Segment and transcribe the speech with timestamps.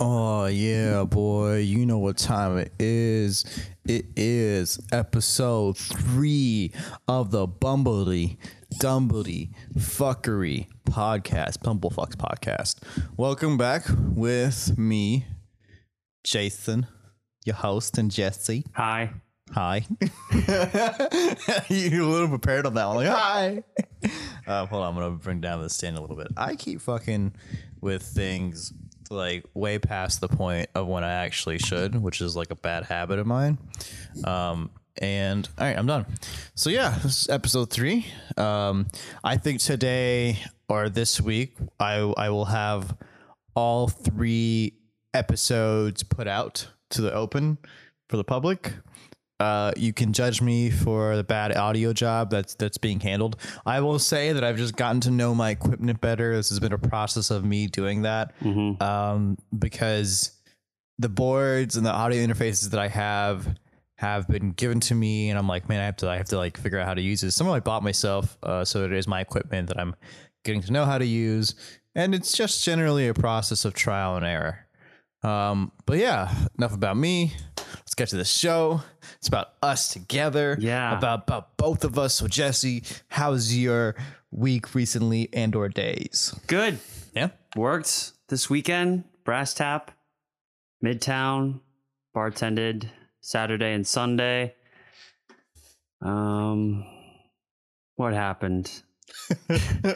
[0.00, 1.56] Oh yeah, boy.
[1.56, 3.44] You know what time it is.
[3.84, 6.70] It is episode three
[7.08, 8.36] of the Bumbledy
[8.74, 12.76] Dumbledy Fuckery podcast, Bumblefucks podcast.
[13.16, 15.26] Welcome back with me,
[16.22, 16.86] Jason,
[17.44, 18.64] your host, and Jesse.
[18.74, 19.10] Hi.
[19.50, 19.84] Hi.
[21.68, 22.96] You're a little prepared on that one.
[22.98, 23.64] Like, hi.
[24.46, 26.28] Uh, hold on, I'm gonna bring down the stand a little bit.
[26.36, 27.34] I keep fucking
[27.80, 28.72] with things
[29.10, 32.84] like way past the point of when I actually should, which is like a bad
[32.84, 33.58] habit of mine.
[34.24, 36.06] Um, and all right, I'm done.
[36.54, 38.06] So yeah, this is episode three.
[38.36, 38.88] Um,
[39.22, 42.96] I think today or this week, I I will have
[43.54, 44.74] all three
[45.14, 47.58] episodes put out to the open
[48.08, 48.72] for the public.
[49.40, 53.36] Uh, you can judge me for the bad audio job that's that's being handled.
[53.64, 56.34] I will say that I've just gotten to know my equipment better.
[56.34, 58.32] This has been a process of me doing that
[58.82, 60.32] um, because
[60.98, 63.56] the boards and the audio interfaces that I have
[63.96, 66.36] have been given to me, and I'm like, man, I have to I have to
[66.36, 67.30] like figure out how to use it.
[67.30, 69.94] Some of I bought myself, uh, so it is my equipment that I'm
[70.44, 71.54] getting to know how to use,
[71.94, 74.66] and it's just generally a process of trial and error.
[75.22, 77.34] Um, but yeah, enough about me.
[77.98, 78.80] Get to the show.
[79.16, 80.56] It's about us together.
[80.60, 80.96] Yeah.
[80.96, 82.14] About about both of us.
[82.14, 83.96] So Jesse, how's your
[84.30, 86.32] week recently and or days?
[86.46, 86.78] Good.
[87.12, 87.30] Yeah.
[87.56, 89.02] Worked this weekend.
[89.24, 89.90] Brass tap.
[90.84, 91.58] Midtown.
[92.14, 92.88] Bartended
[93.20, 94.54] Saturday and Sunday.
[96.00, 96.86] Um,
[97.96, 98.70] what happened?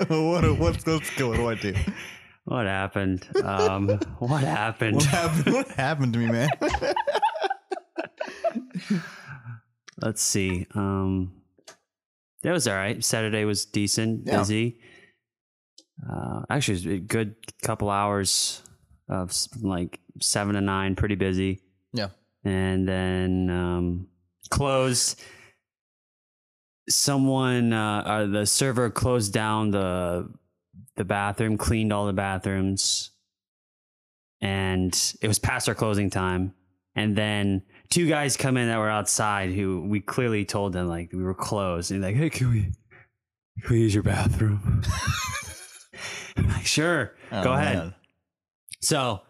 [0.09, 1.41] what what's what's going?
[1.41, 1.73] What do
[2.47, 3.29] What happened?
[3.45, 4.97] Um, what happened?
[4.97, 5.55] What happened?
[5.55, 6.49] What happened to me, man?
[10.01, 10.67] Let's see.
[10.75, 11.33] Um,
[12.43, 13.03] that was all right.
[13.05, 14.39] Saturday was decent, Yeah.
[14.39, 14.81] busy.
[16.11, 18.63] Uh, actually, it was a good couple hours
[19.09, 21.61] of like seven to nine, pretty busy.
[21.93, 22.09] yeah.
[22.45, 24.09] and then um,
[24.51, 25.21] closed.
[26.89, 30.29] Someone, uh, uh, the server closed down the
[30.97, 33.13] the bathroom, cleaned all the bathrooms,
[34.41, 36.55] and it was past our closing time.
[36.97, 41.13] And then two guys come in that were outside who we clearly told them like
[41.13, 42.63] we were closed, and like, hey, can we
[43.63, 44.83] can we use your bathroom?
[46.37, 47.77] I'm like, sure, Oh, go ahead.
[47.77, 47.95] man.
[48.81, 49.21] So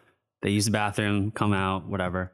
[0.42, 2.32] they use the bathroom, come out, whatever.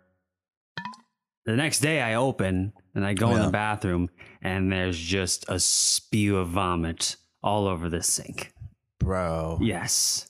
[1.46, 3.46] The next day I open and I go in Yeah.
[3.46, 4.10] the bathroom
[4.42, 8.52] and there's just a spew of vomit all over the sink.
[9.00, 9.58] bro.
[9.62, 10.27] Yes.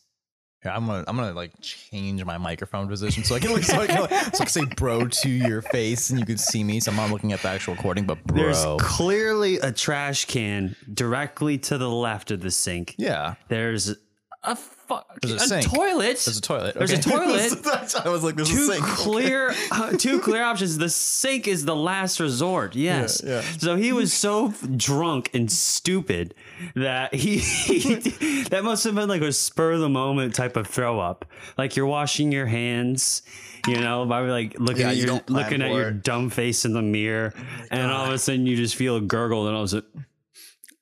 [0.68, 4.00] I'm gonna I'm gonna like change my microphone position so I can so I can,
[4.02, 6.80] like, so I can say bro to your face and you can see me.
[6.80, 8.36] So I'm not looking at the actual recording, but bro.
[8.36, 12.94] There's clearly a trash can directly to the left of the sink.
[12.98, 13.34] yeah.
[13.48, 13.94] There's
[14.44, 15.66] a fu- There's a sink.
[15.72, 16.20] toilet.
[16.24, 16.74] There's a toilet.
[16.76, 17.94] There's a toilet.
[18.04, 18.84] I was like, there's a two sink.
[18.84, 23.40] clear uh, two clear options the sink is the last resort yes Yeah, yeah.
[23.58, 26.34] so he was so drunk and stupid
[26.76, 27.38] that he,
[28.50, 31.24] that must have been like a spur of the moment type of throw up
[31.56, 33.22] like you're washing your hands
[33.66, 36.72] you know by like looking Yeah, at you your looking at your dumb face in
[36.72, 37.34] the mirror
[37.72, 39.84] and all of a sudden you just feel a gurgle and I was like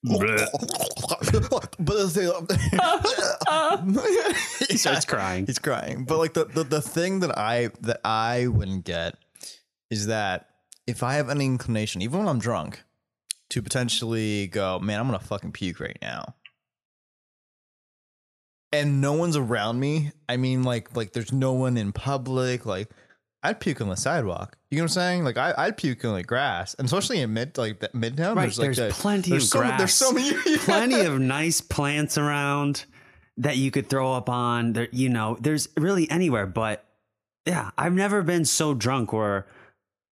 [4.68, 5.46] he starts crying.
[5.46, 6.04] He's crying.
[6.04, 9.16] But like the, the the thing that I that I wouldn't get
[9.90, 10.50] is that
[10.86, 12.84] if I have any inclination, even when I'm drunk,
[13.50, 16.34] to potentially go, man, I'm gonna fucking puke right now.
[18.72, 20.12] And no one's around me.
[20.28, 22.66] I mean, like, like there's no one in public.
[22.66, 22.90] Like,
[23.46, 24.56] I'd puke on the sidewalk.
[24.70, 25.24] You know what I'm saying?
[25.24, 28.36] Like, I, I'd puke on the grass, and especially in mid, like that midtown.
[28.36, 30.34] Right, there's like there's the- plenty there's of so, There's so grass.
[30.44, 32.84] many, plenty of nice plants around
[33.38, 36.86] that you could throw up on there you know there's really anywhere but
[37.44, 39.46] yeah i've never been so drunk where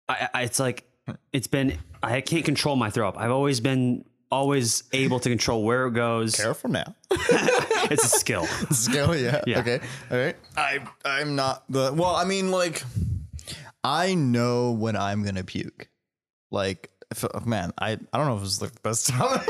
[0.10, 0.84] I, I it's like
[1.32, 5.64] it's been i can't control my throw up i've always been always able to control
[5.64, 6.96] where it goes Careful now.
[7.12, 8.90] it's a skill Let's.
[8.90, 9.42] Yeah.
[9.46, 9.60] Yeah.
[9.60, 9.80] Okay.
[10.12, 10.36] All right.
[10.58, 12.16] I I'm not the well.
[12.16, 12.84] I mean, like,
[13.84, 15.90] I know when I'm gonna puke.
[16.52, 19.42] Like, if, oh, man, I I don't know if it's like the best time.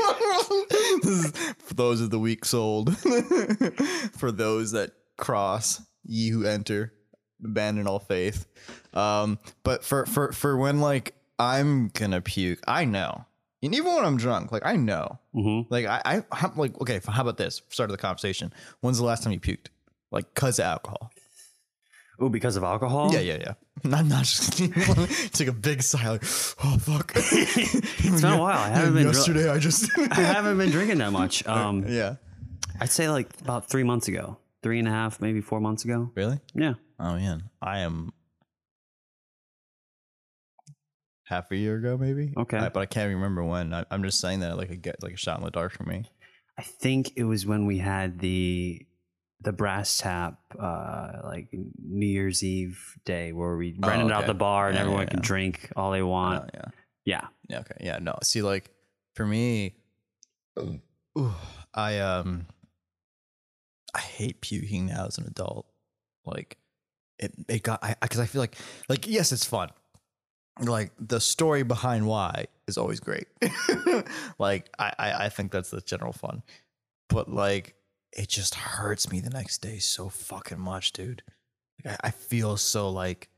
[1.02, 2.96] this is for those of the weak souled.
[4.18, 6.92] for those that cross, ye who enter,
[7.44, 8.46] abandon all faith.
[8.92, 13.24] Um, but for for for when like I'm gonna puke, I know.
[13.62, 15.18] And even when I'm drunk, like I know.
[15.34, 15.66] Mhm.
[15.70, 17.00] Like I, I how, like okay.
[17.06, 17.62] How about this?
[17.70, 18.52] Start of the conversation.
[18.80, 19.66] When's the last time you puked?
[20.10, 21.10] Like cause of alcohol.
[22.20, 23.54] Oh because of alcohol Yeah, yeah, yeah.
[23.84, 24.56] Not not just
[25.34, 26.08] take a big sigh.
[26.08, 27.12] Like, oh fuck.
[27.16, 29.90] it's been a while i haven't been dr- Yesterday I just.
[30.12, 32.16] i haven't been drinking that much um yeah.
[32.80, 36.10] i'd say like about three months ago three and a half, maybe four months ago.
[36.14, 36.40] Really?
[36.54, 36.74] Yeah.
[36.98, 38.12] Oh man, I am
[41.24, 42.32] half a year ago, maybe.
[42.36, 42.56] Okay.
[42.56, 43.74] I- but I can't remember when.
[43.74, 45.84] I, I'm just saying that like a get like a shot in the dark for
[45.84, 46.04] me.
[46.58, 48.86] I think it was when we had the
[49.44, 54.34] the brass tap uh like New Year's Eve day where we Oh, rented out the
[54.34, 55.26] bar and Yeah, everyone yeah, can yeah.
[55.26, 56.44] drink all they want.
[56.44, 56.64] Oh, yeah.
[57.04, 57.26] yeah.
[57.48, 57.58] Yeah.
[57.60, 57.76] Okay.
[57.80, 57.98] Yeah.
[58.00, 58.18] No.
[58.22, 58.70] See, like
[59.14, 59.76] for me,
[60.58, 61.32] ooh,
[61.74, 62.46] I um,
[63.94, 65.66] I hate puking now as an adult.
[66.24, 66.56] Like
[67.18, 68.56] it, it got I because I feel like
[68.88, 69.70] like yes, it's fun.
[70.60, 73.26] Like the story behind why is always great.
[74.38, 76.42] like I, I I think that's the general fun,
[77.08, 77.74] but like
[78.16, 81.22] it just hurts me the next day so fucking much, dude.
[81.84, 83.28] Like I, I feel so like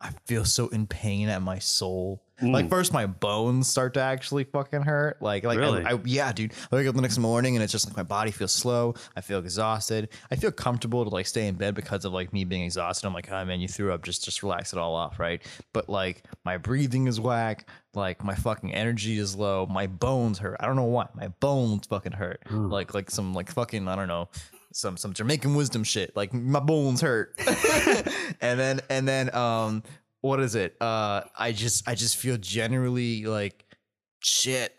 [0.00, 2.23] I feel so in pain at my soul.
[2.42, 2.70] Like Mm.
[2.70, 5.22] first, my bones start to actually fucking hurt.
[5.22, 5.84] Like, like, I- Really?
[5.84, 6.52] I, yeah, dude.
[6.72, 8.94] I wake up the next morning and it's just like my body feels slow.
[9.16, 10.08] I feel exhausted.
[10.32, 13.06] I feel comfortable to like stay in bed because of like me being exhausted.
[13.06, 14.02] I'm like, oh man, you threw up.
[14.02, 15.42] Just, just relax it all off, right?
[15.72, 17.68] But like, my breathing is whack.
[17.94, 19.66] Like, my fucking energy is low.
[19.66, 20.56] My bones hurt.
[20.58, 21.06] I don't know why.
[21.14, 22.40] My bones fucking hurt.
[22.48, 22.66] Hmm.
[22.68, 24.28] Like, like some like fucking I don't know.
[24.72, 26.16] Some some Jamaican wisdom shit.
[26.16, 27.38] Like my bones hurt.
[28.40, 29.84] and then and then um
[30.24, 30.74] what is it?
[30.80, 33.66] Uh, I just I just feel generally like
[34.20, 34.74] shit.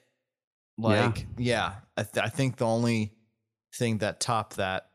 [0.76, 3.14] Like yeah, I, th- I think the only
[3.76, 4.90] thing that top that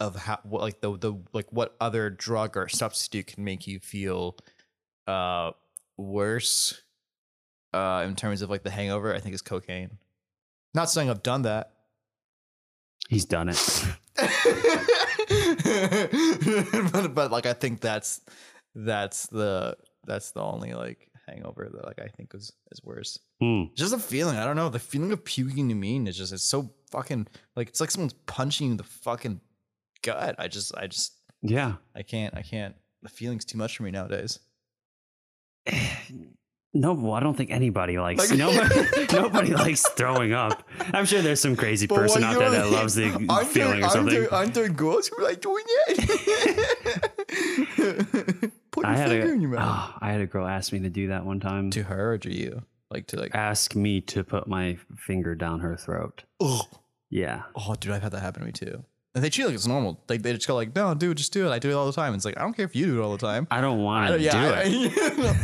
[0.00, 3.78] of how what like the the like what other drug or substitute can make you
[3.78, 4.36] feel
[5.06, 5.50] uh
[5.98, 6.82] worse
[7.74, 9.98] uh in terms of like the hangover I think is cocaine.
[10.72, 11.72] Not saying I've done that.
[13.10, 13.84] He's done it.
[16.90, 18.22] but, but like I think that's
[18.74, 19.76] that's the
[20.06, 23.18] that's the only like hangover that like I think is is worse.
[23.40, 23.64] Hmm.
[23.74, 24.36] Just a feeling.
[24.36, 24.68] I don't know.
[24.68, 27.26] The feeling of puking to me is just it's so fucking
[27.56, 29.40] like it's like someone's punching you in the fucking
[30.02, 30.34] gut.
[30.38, 31.74] I just I just Yeah.
[31.94, 32.74] I can't I can't.
[33.02, 34.38] The feeling's too much for me nowadays.
[36.76, 39.06] No, well, I don't think anybody likes Like- nobody.
[39.12, 40.64] nobody likes throwing up.
[40.92, 43.26] I'm sure there's some crazy person out there that loves the mean?
[43.30, 44.16] Aren't feeling there, or something.
[44.16, 47.12] Aren't there, aren't there girls who are like doing it?
[48.74, 49.90] Put your I had finger a in your mouth.
[49.94, 51.70] oh, I had a girl ask me to do that one time.
[51.70, 52.62] to her or to you?
[52.90, 56.24] Like to like Ask me to put my finger down her throat.
[56.40, 56.62] oh
[57.08, 57.42] Yeah.
[57.54, 58.84] oh dude, I've had that happen to me too.
[59.14, 60.00] And they treat it like it's normal.
[60.08, 61.50] Like they just go like, no, dude, just do it.
[61.52, 62.14] I do it all the time.
[62.14, 63.46] It's like I don't care if you do it all the time.
[63.50, 64.92] I don't want I to don't- do yeah, it.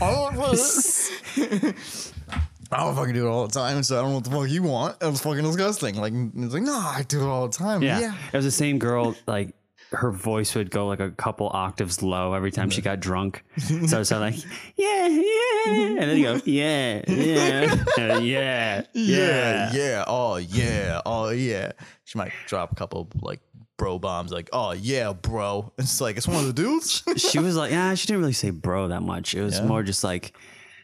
[0.03, 1.75] I, I, don't,
[2.73, 4.49] I don't fucking do it all the time, so I don't know what the fuck
[4.49, 4.97] you want.
[5.03, 5.97] It was fucking disgusting.
[5.97, 7.83] Like it's like, no, I do it all the time.
[7.83, 7.99] Yeah.
[8.01, 8.15] Yeah.
[8.33, 9.55] It was the same girl, like
[9.93, 13.45] her voice would go like a couple octaves low every time she got drunk.
[13.87, 14.45] So it sounded like,
[14.77, 15.73] yeah, yeah.
[15.73, 19.73] And then you go, yeah, yeah, yeah, Yeah, yeah.
[19.73, 21.73] yeah, oh yeah, oh yeah.
[22.05, 23.41] She might drop a couple like
[23.79, 25.73] bro bombs, like oh yeah, bro.
[25.79, 27.03] It's like it's one of the dudes.
[27.17, 29.35] She was like, yeah, she didn't really say bro that much.
[29.35, 29.67] It was Yeah?
[29.67, 30.37] more just like,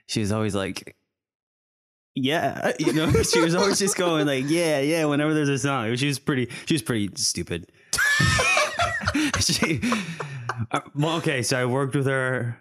[0.06, 0.96] she was always like,
[2.14, 5.94] yeah, you know, she was always just going like, yeah, yeah, whenever there's a song.
[5.96, 7.70] She was pretty, she was pretty stupid.
[9.40, 9.80] she,
[10.70, 12.58] uh, well, okay, so I worked with her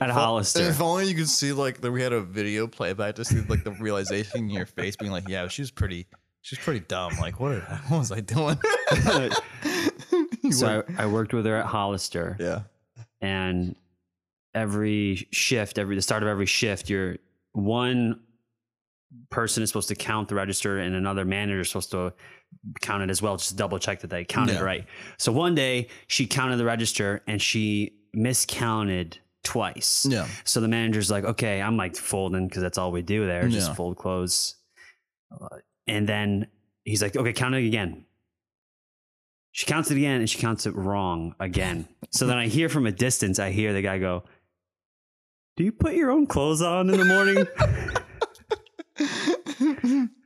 [0.00, 0.62] at Hollister.
[0.62, 3.64] If only you could see like that we had a video playback to see like
[3.64, 6.06] the realization in your face, being like, yeah, she was pretty,
[6.40, 7.12] she was pretty dumb.
[7.20, 7.62] Like what?
[7.88, 8.58] What was I doing?
[10.50, 12.62] So I, I worked with her at Hollister, yeah.
[13.20, 13.76] and
[14.54, 17.16] every shift, every the start of every shift, you're
[17.52, 18.20] one
[19.30, 22.12] person is supposed to count the register, and another manager is supposed to
[22.80, 24.60] count it as well, just double check that they counted Yeah.
[24.60, 24.86] right.
[25.18, 30.06] So one day she counted the register and she miscounted twice.
[30.08, 30.26] Yeah.
[30.44, 33.68] So the manager's like, okay, I'm like folding because that's all we do there, just
[33.70, 33.74] Yeah.
[33.74, 34.54] fold clothes.
[35.30, 35.48] Uh,
[35.88, 36.46] And then
[36.84, 38.04] he's like, okay, count it again.
[39.50, 41.88] She counts it again and she counts it wrong again.
[42.10, 44.22] So then I hear from a distance, I hear the guy go,
[45.56, 47.46] Do you put your own clothes on in the morning?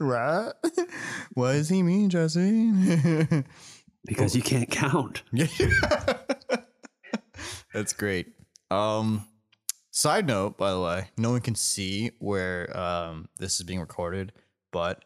[0.00, 0.52] right?
[1.34, 2.72] What does he mean, Jesse?
[4.04, 5.22] because you can't count.
[7.74, 8.32] That's great.
[8.70, 9.26] Um
[9.90, 14.32] side note, by the way, no one can see where um this is being recorded,
[14.72, 15.04] but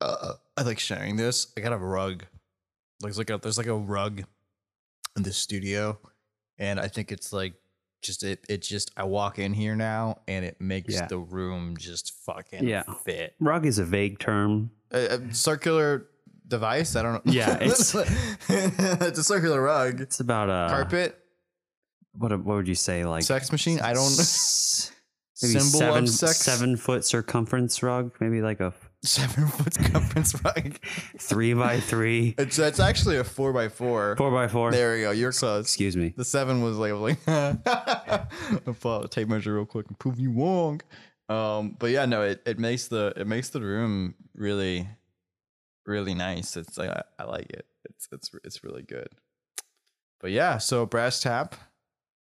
[0.00, 1.52] uh I like sharing this.
[1.56, 2.24] I got a rug.
[3.02, 4.24] Like a there's like a rug
[5.16, 5.98] in the studio
[6.58, 7.54] and I think it's like
[8.02, 11.06] just it it just I walk in here now and it makes Yeah.
[11.06, 12.84] the room just fucking Yeah.
[13.04, 13.34] fit.
[13.40, 14.70] Rug is a vague term.
[14.92, 16.06] A, a circular
[16.46, 17.32] device, I don't know.
[17.32, 17.94] Yeah, it's-
[18.48, 20.00] it's a circular rug.
[20.00, 21.18] It's about a Carpet,
[22.12, 23.04] What, what would you say?
[23.04, 23.80] Like sex machine.
[23.80, 24.04] I don't.
[25.42, 26.36] maybe symbol seven, of sex.
[26.38, 30.78] seven foot circumference rug, maybe like a seven foot circumference right.
[31.18, 34.16] three by three, It's it's actually a four by four.
[34.16, 34.70] four by four.
[34.72, 35.10] There we go.
[35.12, 35.64] You're close.
[35.66, 36.14] Excuse me.
[36.16, 40.18] The seven was like, like I'll pull out a tape measure real quick and prove
[40.18, 40.80] you wrong.
[41.28, 44.88] Um, but yeah, no, it, it makes the it makes the room really,
[45.86, 46.56] really nice.
[46.56, 47.66] It's like I, I like it.
[47.84, 49.08] It's it's it's really good.
[50.20, 51.54] But yeah, so brass tap,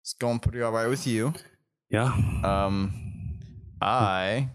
[0.01, 1.33] it's going pretty all right with you.
[1.89, 2.13] Yeah.
[2.43, 2.93] Um,
[3.81, 4.49] I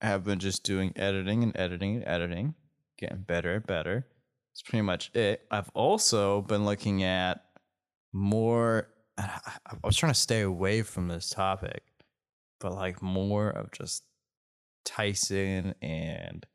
[0.00, 2.54] have been just doing editing and editing and editing,
[2.98, 4.06] getting better and better.
[4.52, 5.42] That's pretty much it.
[5.50, 7.44] I've also been looking at
[8.12, 8.88] more.
[9.18, 11.82] I I was trying to stay away from this topic,
[12.60, 14.04] but like more of just
[14.84, 16.46] Tyson and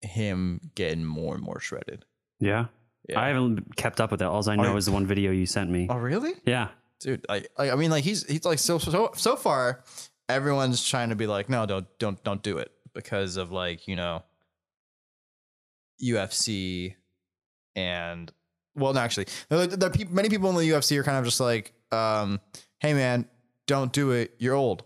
[0.00, 2.04] him getting more and more shredded.
[2.40, 2.66] Yeah.
[3.08, 3.20] Yeah.
[3.20, 4.28] I haven't kept up with that.
[4.28, 5.86] All I know is the one video you sent me.
[5.90, 6.34] oh, really?
[6.44, 6.68] Yeah.
[7.00, 9.84] dude like i mean like he's he's like so so so far
[10.28, 13.96] everyone's trying to be like no don't don't don't do it because of like you
[13.96, 14.22] know
[16.02, 16.94] ufc
[17.74, 18.32] and
[18.74, 21.40] well no actually the, the, peop many people in the ufc are kind of just
[21.40, 22.40] like um
[22.80, 23.26] hey man
[23.66, 24.84] don't do it you're old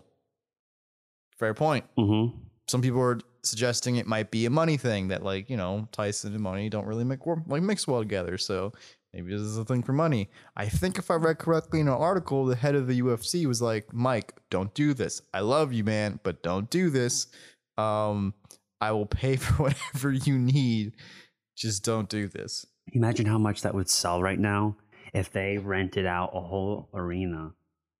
[1.37, 2.37] fair point Mm-hmm.
[2.67, 6.33] some people are suggesting it might be a money thing that like you know Tyson
[6.33, 8.37] and money don't really make like mix well together.
[8.37, 8.71] So
[9.13, 10.29] maybe this is a thing for money.
[10.55, 13.61] I think if I read correctly in an article, the head of the UFC was
[13.61, 15.21] like, "Mike, don't do this.
[15.33, 17.27] I love you, man, but don't do this.
[17.77, 18.33] Um,
[18.81, 20.93] I will pay for whatever you need.
[21.55, 24.75] Just don't do this." Imagine how much that would sell right now
[25.13, 27.53] if they rented out a whole arena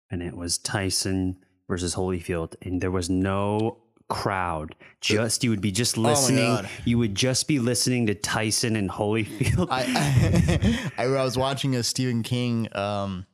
[0.09, 3.82] and it was Tyson versus Holyfield and there was no
[4.13, 4.75] crowd.
[5.01, 6.45] Just you would be just listening.
[6.45, 6.69] God.
[6.85, 9.67] you would just be listening to Tyson and Holyfield.
[9.71, 13.25] I, I I was watching a Stephen King um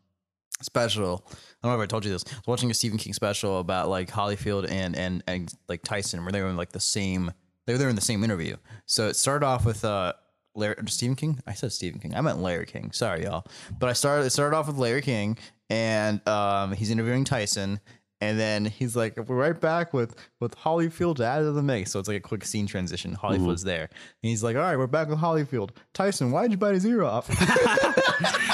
[0.62, 1.26] special.
[1.28, 2.24] I don't know if I told you this.
[2.26, 6.24] I was watching a Stephen King special about like Holyfield and and and like Tyson,
[6.24, 7.32] where they were in like the same.
[7.66, 8.56] They were there in the same interview.
[8.86, 10.14] So it started off with uh
[10.56, 11.40] Larry Stephen King.
[11.46, 12.16] I said Stephen King.
[12.16, 12.92] I meant Larry King.
[12.94, 13.46] Sorry, y'all.
[13.78, 14.26] But I started.
[14.26, 15.38] It started off with Larry King,
[15.70, 17.82] and um he's interviewing Tyson.
[18.22, 22.00] And then he's like, "We're right back with with Holyfield out of the mix." So
[22.00, 23.16] it's like a quick scene transition.
[23.16, 23.70] Holyfield's mm-hmm.
[23.70, 26.86] there, and he's like, "All right, we're back with Hollyfield." Tyson, why'd you bite his
[26.86, 27.30] ear off?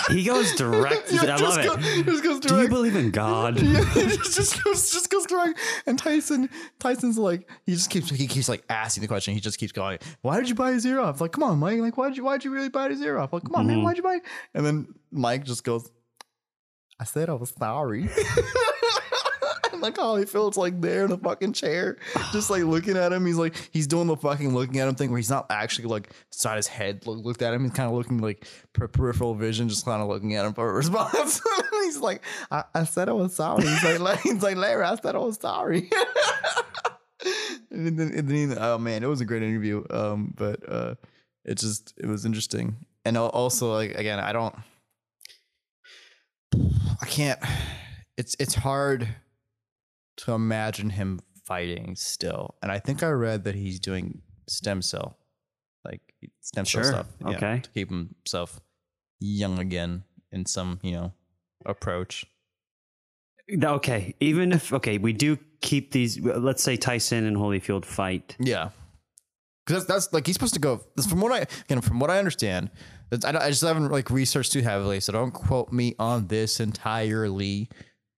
[0.10, 1.12] he goes direct.
[1.13, 2.05] I just love go- it.
[2.05, 3.60] just goes Do you believe in God?
[3.75, 5.60] Yeah, just, just goes just goes direct.
[5.86, 9.34] And Tyson Tyson's like he just keeps he keeps like asking the question.
[9.34, 11.19] He just keeps going, Why did you bite his ear off?
[11.22, 11.79] Like, come on, Mike.
[11.79, 13.34] Like, why did you why'd you really bite his ear off?
[13.34, 13.86] Like, come on, man, mm-hmm.
[13.86, 14.22] why'd you bite?
[14.53, 15.89] And then Mike just goes,
[17.00, 18.03] I said I was sorry.
[19.86, 21.98] Like Holyfield's like there in the fucking chair,
[22.32, 23.25] just like looking at him.
[23.25, 26.12] He's like he's doing the fucking looking at him thing where he's not actually like
[26.32, 27.63] side his head look, looked at him.
[27.63, 30.70] He's kind of looking like per- peripheral vision, just kind of looking at him for
[30.70, 31.41] a response.
[31.84, 33.63] he's like, I, I said I was sorry.
[33.63, 35.89] He's like, like he's like Larry, I said I was sorry.
[37.72, 39.84] and then, and then oh man, it was a great interview.
[39.89, 40.96] Um, but uh,
[41.44, 44.55] it just it was interesting, and also like again, I don't,
[47.01, 47.39] I can't.
[48.17, 49.08] It's it's hard
[50.17, 52.55] to imagine him fighting still.
[52.62, 55.17] And I think I read that he's doing stem cell,
[55.84, 56.01] like
[56.41, 56.91] stem cell Sure.
[56.91, 57.07] stuff.
[57.22, 57.60] yeah, Okay.
[57.62, 58.60] to keep himself
[59.19, 61.13] young again in some, you know,
[61.65, 62.25] approach.
[63.63, 64.15] Okay.
[64.19, 66.19] Even if okay, we do keep these.
[66.19, 68.36] Let's say Tyson and Holyfield fight.
[68.39, 68.69] Yeah.
[69.65, 70.81] Because that's, that's like he's supposed to go.
[71.10, 71.45] From what I
[71.81, 72.72] from what I understand.
[73.12, 76.60] That's, I, I just haven't like researched too heavily, so don't quote me on this
[76.60, 77.69] entirely.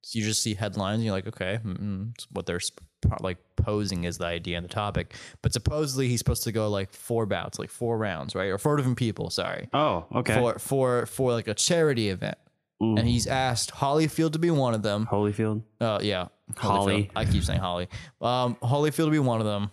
[0.08, 2.80] So you just see headlines, and you're like, okay, mm it's what they're sp-
[3.20, 5.14] like posing as the idea and the topic.
[5.42, 8.78] But supposedly he's supposed to go like four bouts, like four rounds, right, or four
[8.78, 9.30] different people.
[9.30, 10.36] Sorry, Oh, okay.
[10.40, 12.38] for for for like a charity event,
[12.82, 13.00] Mm.
[13.00, 15.08] and he's asked Hollyfield to be one of them.
[15.12, 15.64] Holyfield.
[15.82, 17.12] Uh, yeah, Holly.
[17.14, 17.90] I keep saying Holly.
[18.22, 19.72] Um, Holyfield will be one of them.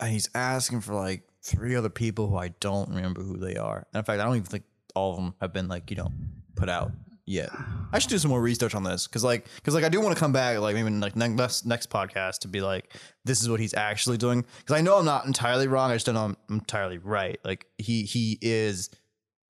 [0.00, 3.86] And he's asking for like three other people who I don't remember who they are.
[3.92, 4.64] And in fact, I don't even think
[4.94, 6.10] all of them have been like you know
[6.56, 6.92] put out
[7.32, 7.50] yet.
[7.92, 10.14] I should do some more research on this because like because like I do want
[10.16, 13.60] to come back like maybe like next next podcast to be like this is what
[13.60, 15.90] he's actually doing because I know I'm not entirely wrong.
[15.90, 17.38] I just don't know I'm entirely right.
[17.44, 18.90] Like he he is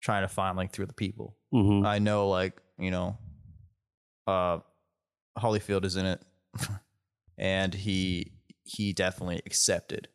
[0.02, 1.36] trying to find like through the people.
[1.52, 3.18] hmm I know, like you know,
[4.28, 4.60] uh,
[5.38, 6.22] Hollyfield is in it,
[7.38, 10.08] and he he definitely accepted.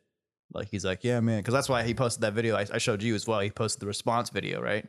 [0.53, 3.01] Like he's like, yeah, man, because that's why he posted that video I, I showed
[3.01, 3.39] you as well.
[3.39, 4.85] He posted the response video, right?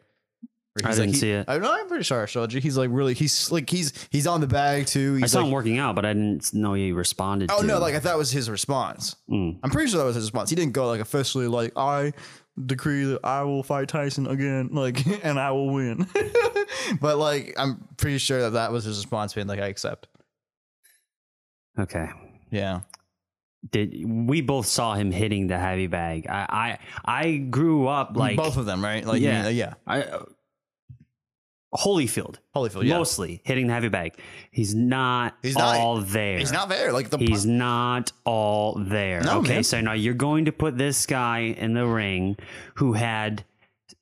[0.82, 1.44] I he's didn't like, he- see it.
[1.48, 2.60] I know, I'm pretty sure I showed you.
[2.60, 5.20] He's like really, he's like he's he's on the bag too.
[5.22, 7.50] I saw like, him working out, but I didn't know he responded.
[7.52, 9.14] oh no, like I that was his response.
[9.30, 9.58] Mm.
[9.62, 10.48] I'm pretty sure that was his response.
[10.50, 12.14] He didn't go like officially like I
[12.66, 16.06] decree that I will fight Tyson again, like and I will win.
[17.02, 20.06] but like I'm pretty sure that that was his response, being like I accept.
[21.78, 22.08] Okay.
[22.50, 22.80] Yeah.
[23.70, 26.26] did we both saw him hitting the heavy bag.
[26.28, 29.04] I I, I grew up like both of them, right?
[29.04, 29.44] Like Yeah.
[29.44, 29.74] yeah, yeah.
[29.86, 30.24] I, uh,
[31.74, 32.98] Holyfield Holyfield, yeah.
[32.98, 34.14] mostly hitting the heavy bag.
[34.50, 36.38] He's not He's not- all there.
[36.38, 36.92] He's not there.
[36.92, 39.22] Like the He's not all there.
[39.22, 39.64] No, okay, man.
[39.64, 42.36] so now you're going to put this guy in the ring
[42.74, 43.44] who had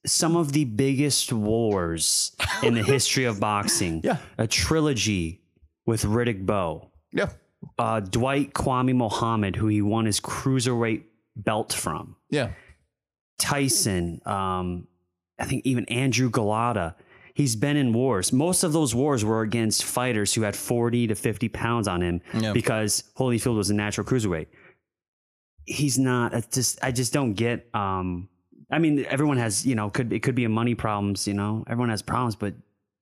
[0.04, 4.00] some of the biggest wars in the history of boxing.
[4.04, 4.16] Yeah.
[4.38, 5.40] A trilogy
[5.86, 6.88] with Riddick Bowe.
[7.12, 7.30] yeah,
[7.78, 11.02] Uh, Dwight Kwame Mohammed, who he won his cruiserweight
[11.36, 12.16] belt from.
[12.30, 12.50] yeah,
[13.38, 14.86] Tyson, um,
[15.38, 16.94] I think even Andrew Golota.
[17.40, 18.34] He's been in wars.
[18.34, 22.20] Most of those wars were against fighters who had 40 to 50 pounds on him
[22.34, 22.52] Yeah.
[22.52, 24.48] because Holyfield was a natural cruiserweight.
[25.64, 26.32] He's not.
[26.52, 27.66] Just I just don't get.
[27.74, 28.28] Um,
[28.70, 31.26] I mean, everyone has you know could it could be a money problems.
[31.26, 32.52] You know, everyone has problems, but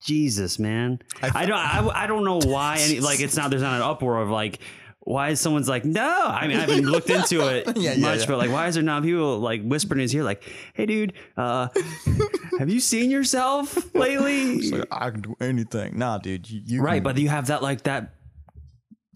[0.04, 1.58] Jesus, man, I, don't.
[1.58, 2.76] I, I don't know why.
[2.78, 3.50] Any like it's not.
[3.50, 4.60] There's not an uproar of like.
[5.08, 6.02] Why is someone's like no?
[6.26, 8.26] I mean, I haven't looked into it Yeah, yeah, much, yeah.
[8.26, 10.42] but like, why is there not people like whispering in his ear, like,
[10.74, 11.68] "Hey, dude, uh,
[12.58, 15.98] have you seen yourself lately?" Like, I can do anything.
[15.98, 18.16] Nah, dude, you, you right can- but you have that like that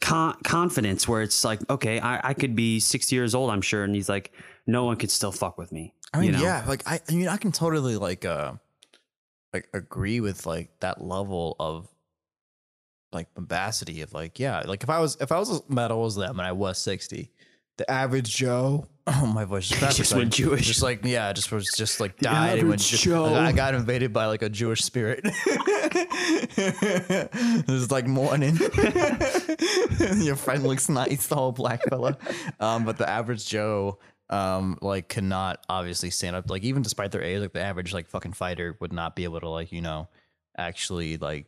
[0.01, 3.85] con- confidence where it's like okay I, I could be 60 years old i'm sure
[3.85, 4.33] and he's like
[4.67, 6.43] no one could still fuck with me I mean, you know?
[6.43, 8.53] yeah, like I, I mean, I can totally like, uh,
[9.55, 11.89] like agree with like that level of
[13.13, 16.17] like bombacity of like, yeah, like if I was if I was as metal as
[16.17, 17.31] them and I was sixty,
[17.79, 20.67] the average Joe, oh my voice just, Just went Jewish.
[20.67, 23.35] just like yeah, just was just like died and went average just, Joe.
[23.35, 25.25] I got invaded by like a Jewish spirit.
[26.57, 28.57] There's like morning.
[30.19, 32.17] Your friend looks nice, the whole black fella.
[32.61, 33.99] Um, but the average Joe,
[34.31, 36.49] um, like cannot obviously stand up.
[36.49, 39.41] Like even despite their age, like the average like fucking fighter would not be able
[39.41, 40.09] to like you know
[40.57, 41.47] actually like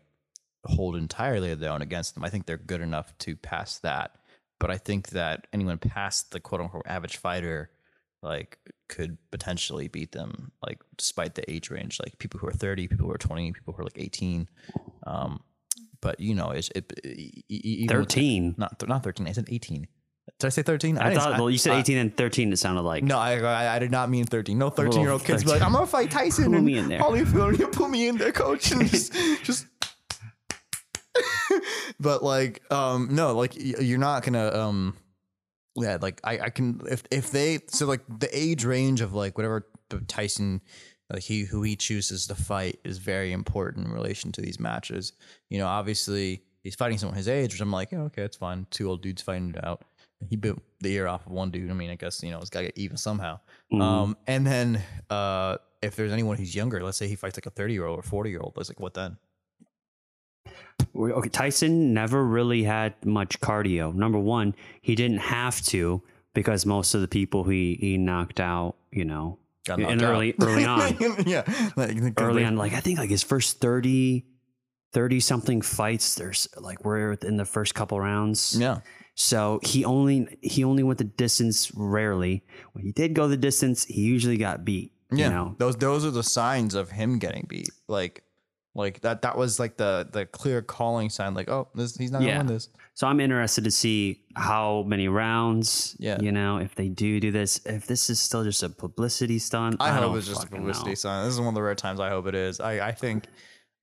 [0.66, 2.25] hold entirely their own against them.
[2.25, 4.12] I think they're good enough to pass that.
[4.61, 7.71] But I think that anyone past the quote unquote average fighter
[8.23, 12.88] like could potentially beat them like despite the age range like people who are 30
[12.88, 14.49] people who are 20 people who are like 18
[15.06, 15.40] um
[16.00, 16.90] but you know it's it,
[17.50, 19.87] with- 13 not not 13 i said 18
[20.38, 22.57] did i say 13 i didn't- thought well you said I- 18 and 13 it
[22.59, 24.57] sounded like no, I, I I did not mean thirteen.
[24.59, 26.46] No thirteen year old kids be like, I'm gonna fight Tyson.
[26.46, 27.00] Put and me in there.
[27.00, 28.70] Holyfield, you put me in there, coach.
[28.72, 29.66] And just, just.
[32.05, 34.97] But like, um, no, like you're not gonna, um,
[35.75, 39.37] yeah, like I, I can if if they so like the age range of like
[39.37, 39.67] whatever
[40.07, 40.61] Tyson.
[41.12, 45.12] Like he who he chooses to fight is very important in relation to these matches.
[45.51, 48.67] You know, obviously he's fighting someone his age, which I'm like, yeah, okay, it's fine.
[48.71, 49.85] Two old dudes fighting it out.
[50.31, 51.71] He bit the ear off of one dude.
[51.71, 53.38] I mean, I guess you know it's got to get even somehow.
[53.71, 53.83] Mhm.
[53.83, 57.51] Um, and then uh, if there's anyone who's younger, let's say he fights like a
[57.51, 59.19] 30 year old or 40 year old, it's like what then?
[60.96, 66.02] Okay tyson never really had much cardio number one he didn't have to
[66.35, 70.11] because most of the people he he knocked out you know Got in knocked out.
[70.11, 71.42] early early on yeah,
[71.76, 74.24] like, early on like i think like his first 30
[74.92, 78.80] 30 something fights there's like we're in the first couple rounds Yeah,
[79.14, 83.85] so he only he only went the distance rarely when he did go the distance
[83.85, 85.26] he usually got beat yeah.
[85.26, 87.70] you know Those those are the signs of him getting beat.
[87.88, 88.22] Like,
[88.74, 91.34] like that that was like the the clear calling sign.
[91.34, 92.32] Like, oh, this he's not Yeah.
[92.38, 92.68] gonna win this.
[92.94, 96.20] so i'm interested to see how many rounds Yeah.
[96.20, 99.76] you know if they do do this if this is still just a publicity stunt
[99.80, 100.94] I, hope don't it's just a publicity know.
[100.94, 101.24] sign.
[101.24, 102.60] This is one of the rare times I hope it is.
[102.60, 103.26] I I think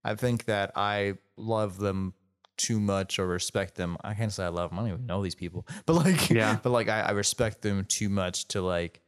[0.04, 2.14] I think that I love them
[2.58, 3.98] too much or respect them.
[4.04, 4.80] I can't say I love them.
[4.80, 6.58] I don't even know these people, but like, Yeah.
[6.64, 9.02] but like I, I respect them too much to like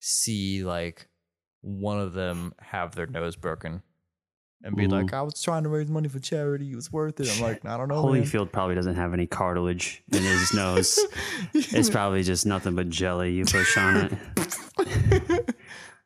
[0.00, 1.08] see like
[1.60, 3.82] one of them have their nose broken
[4.62, 4.90] and be Mhm.
[4.92, 6.72] like, I was trying to raise money for charity.
[6.72, 7.28] It was worth it.
[7.34, 8.10] I'm like, I don't know.
[8.12, 10.98] man." Holyfield probably doesn't have any cartilage in his nose.
[11.54, 13.96] It's probably just nothing but jelly you push on
[14.76, 15.54] it.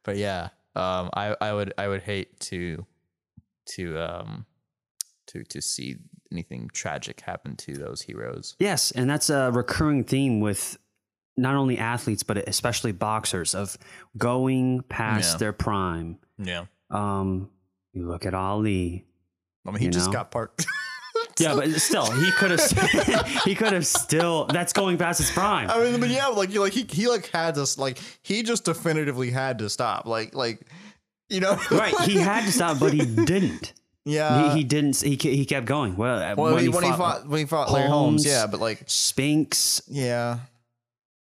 [0.04, 2.84] but yeah, um, I, I would I would hate to
[3.66, 4.46] to um
[5.28, 5.96] to to see
[6.30, 8.56] anything tragic happen to those heroes.
[8.58, 10.76] Yes, and that's a recurring theme with
[11.36, 13.76] not only athletes but especially boxers of
[14.18, 15.38] going past Yeah.
[15.38, 16.18] their prime.
[16.38, 17.48] Yeah, Um,
[17.92, 19.04] you look at Ali.
[19.66, 20.12] I mean he just know?
[20.12, 20.66] got parked.
[21.38, 22.60] Yeah, but still, he could have.
[23.44, 24.46] he could have still.
[24.46, 25.70] That's going past his prime.
[25.70, 28.64] I mean, but yeah, like he like he he like had to like he just
[28.64, 30.06] definitively had to stop.
[30.06, 30.60] Like like
[31.28, 33.72] you know, Right, he had to stop, but he didn't.
[34.04, 34.50] yeah.
[34.52, 35.00] he, he didn't.
[35.00, 35.96] He he kept going.
[35.96, 38.24] Well, uh, well, when, he, he, when fought he fought when he fought Larry Holmes,
[38.24, 40.40] Holmes, yeah, but like Spinks, yeah,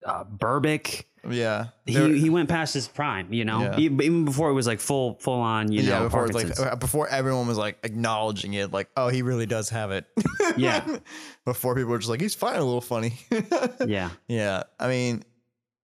[0.04, 1.04] uh, Berbick.
[1.28, 1.66] Yeah.
[1.86, 3.32] He he went past his prime.
[3.32, 3.78] You know, Yeah.
[3.78, 5.70] E- even before it was like full full on.
[5.72, 6.60] You yeah, know, before like Parkinson's.
[6.72, 10.06] uh, before everyone was like acknowledging it, like, oh, he really does have it.
[10.56, 10.98] Yeah.
[11.44, 13.14] before people were just like, he's fine, a little funny.
[13.86, 14.10] yeah.
[14.28, 14.64] yeah.
[14.78, 15.24] I mean,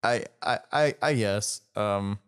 [0.02, 2.18] I I I, I guess um,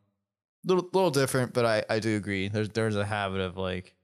[0.65, 2.49] little little different, but I I do agree.
[2.49, 3.95] There's there's a habit of like,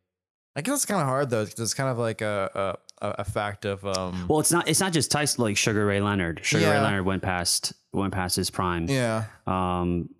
[0.56, 3.24] I guess it's kind of hard though, because it's kind of like a a, a
[3.24, 4.26] fact of um.
[4.28, 4.68] Well, it's not.
[4.68, 5.42] It's not just Tyson.
[5.42, 6.40] Like Sugar Ray Leonard.
[6.44, 6.82] Sugar Ray Yeah.
[6.82, 8.86] Leonard went past went past his prime.
[8.88, 10.10] yeah, Um,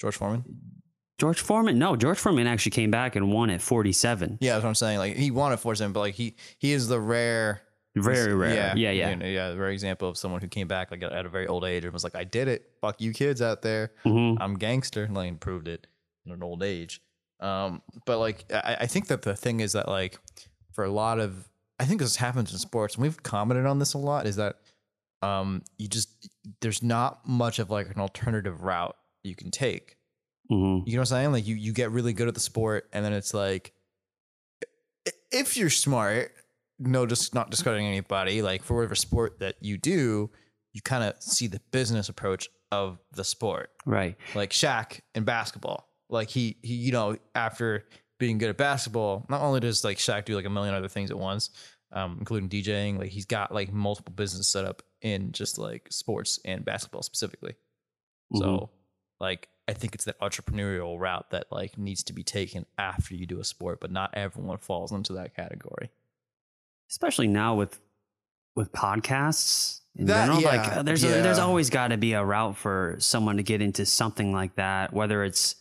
[0.00, 0.44] George Foreman.
[1.18, 1.78] George Foreman.
[1.78, 4.38] No, George Foreman actually came back and won at 47.
[4.40, 4.98] Yeah, that's what I'm saying.
[4.98, 7.62] Like he won at 47, but like he he is the rare
[7.94, 8.54] Very rare.
[8.54, 8.90] Yeah, yeah.
[8.90, 9.10] yeah.
[9.10, 11.46] you know, yeah, the very example of someone who came back like at a very
[11.46, 12.70] old age and was like, "I did it.
[12.80, 13.92] Fuck you, kids out there.
[14.04, 14.38] Mhm.
[14.40, 15.86] I'm gangster." Like and proved it
[16.26, 17.00] in an old age.
[17.38, 20.18] Um, but like, I, I think that the thing is that like,
[20.72, 23.94] for a lot of, I think this happens in sports, and we've commented on this
[23.94, 24.26] a lot.
[24.26, 24.56] Is that,
[25.22, 26.28] um, you just
[26.60, 29.96] there's not much of like an alternative route you can take.
[30.50, 30.82] Mhm.
[30.86, 31.32] You know what I'm saying?
[31.32, 33.72] Like you you get really good at the sport, and then it's like,
[35.30, 36.32] if you're smart,
[36.78, 38.42] no, just not discrediting anybody.
[38.42, 40.30] Like for whatever sport that you do,
[40.72, 43.70] you kind of see the business approach of the sport.
[43.86, 44.16] Right.
[44.34, 47.86] Like Shaq in basketball, like he he you know after
[48.18, 51.10] being good at basketball, not only does like Shaq do like a million other things
[51.10, 51.50] at once,
[51.92, 56.38] um, including DJing, like he's got like multiple business set up in just like sports
[56.44, 57.54] and basketball specifically.
[58.34, 58.68] So Mhm.
[59.20, 63.26] like I think it's that entrepreneurial route that like needs to be taken after you
[63.26, 65.90] do a sport, but not everyone falls into that category.
[66.90, 67.80] Especially now with
[68.54, 69.80] with podcasts.
[69.94, 72.56] In That- general, like yeah, uh, there's a, there's always got to be a route
[72.56, 75.56] for someone to get into something like that, whether it's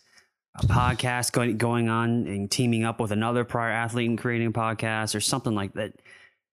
[0.55, 4.51] a podcast going going on and teaming up with another prior athlete and creating a
[4.51, 5.93] podcast or something like that.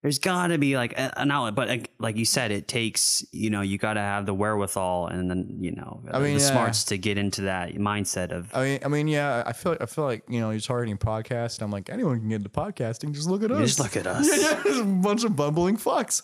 [0.02, 3.50] There's got to be like an outlet, but like, like you said, it takes you
[3.50, 6.50] know you got to have the wherewithal and then you know I mean, the yeah.
[6.50, 9.82] smarts to get into that mindset of I mean, I mean, yeah, I feel like
[9.82, 11.62] I feel like you know you're targeting podcast.
[11.62, 13.12] I'm like anyone can get into podcasting.
[13.12, 13.60] Just look at us.
[13.60, 14.28] just look at us.
[14.28, 16.22] Yeah, yeah, there's a bunch of bumbling fucks.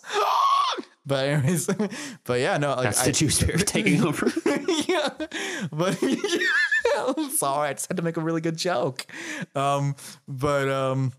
[1.05, 1.67] but anyways,
[2.23, 4.31] but yeah, no, like That's I, the two spirit taking over.
[4.87, 5.09] yeah,
[5.71, 6.01] but
[6.97, 9.05] I'm sorry, I just had to make a really good joke.
[9.53, 9.95] Um,
[10.27, 11.11] but um,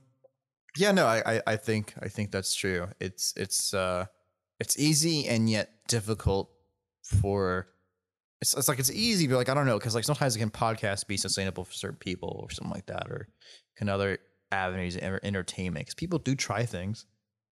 [0.76, 2.88] yeah, no, I, I, I think I think that's true.
[3.00, 4.06] It's it's uh,
[4.60, 6.50] it's easy and yet difficult
[7.02, 7.68] for.
[8.42, 11.06] It's, it's like it's easy, but like I don't know, because like sometimes can podcasts
[11.06, 13.28] be sustainable for certain people or something like that, or
[13.76, 14.18] can other
[14.52, 15.86] avenues of entertainment?
[15.86, 17.06] Because people do try things,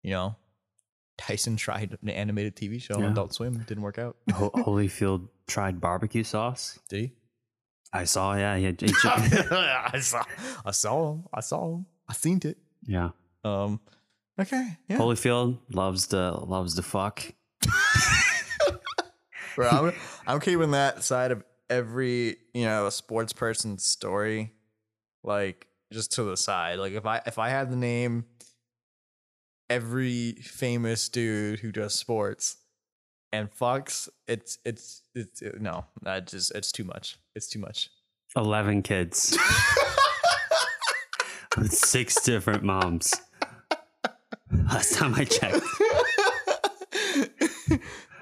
[0.03, 0.35] you know.
[1.17, 4.15] Tyson tried an animated TV show on Adult Swim, didn't work out.
[4.33, 6.79] Ho- Holyfield tried barbecue sauce.
[6.89, 7.11] Did he?
[7.93, 10.23] I saw, yeah, he had, he- I saw,
[10.65, 11.23] I saw him.
[11.31, 11.85] I saw him.
[12.09, 12.57] I seen it.
[12.85, 13.09] Yeah.
[13.43, 13.79] Um,
[14.39, 14.97] okay, yeah.
[14.97, 17.23] Holyfield loves the loves the fuck.
[19.55, 19.93] Bro, I'm,
[20.27, 24.53] I'm keeping that side of every you know sports person's story,
[25.23, 26.79] like just to the side.
[26.79, 28.25] Like if I if I had the name
[29.69, 32.57] every famous dude who does sports
[33.31, 37.17] and fucks, it's it's it's no, that just it's too much.
[37.35, 37.89] It's too much.
[38.35, 39.37] Eleven kids
[41.57, 43.13] with six different moms.
[44.51, 45.63] Last time I checked.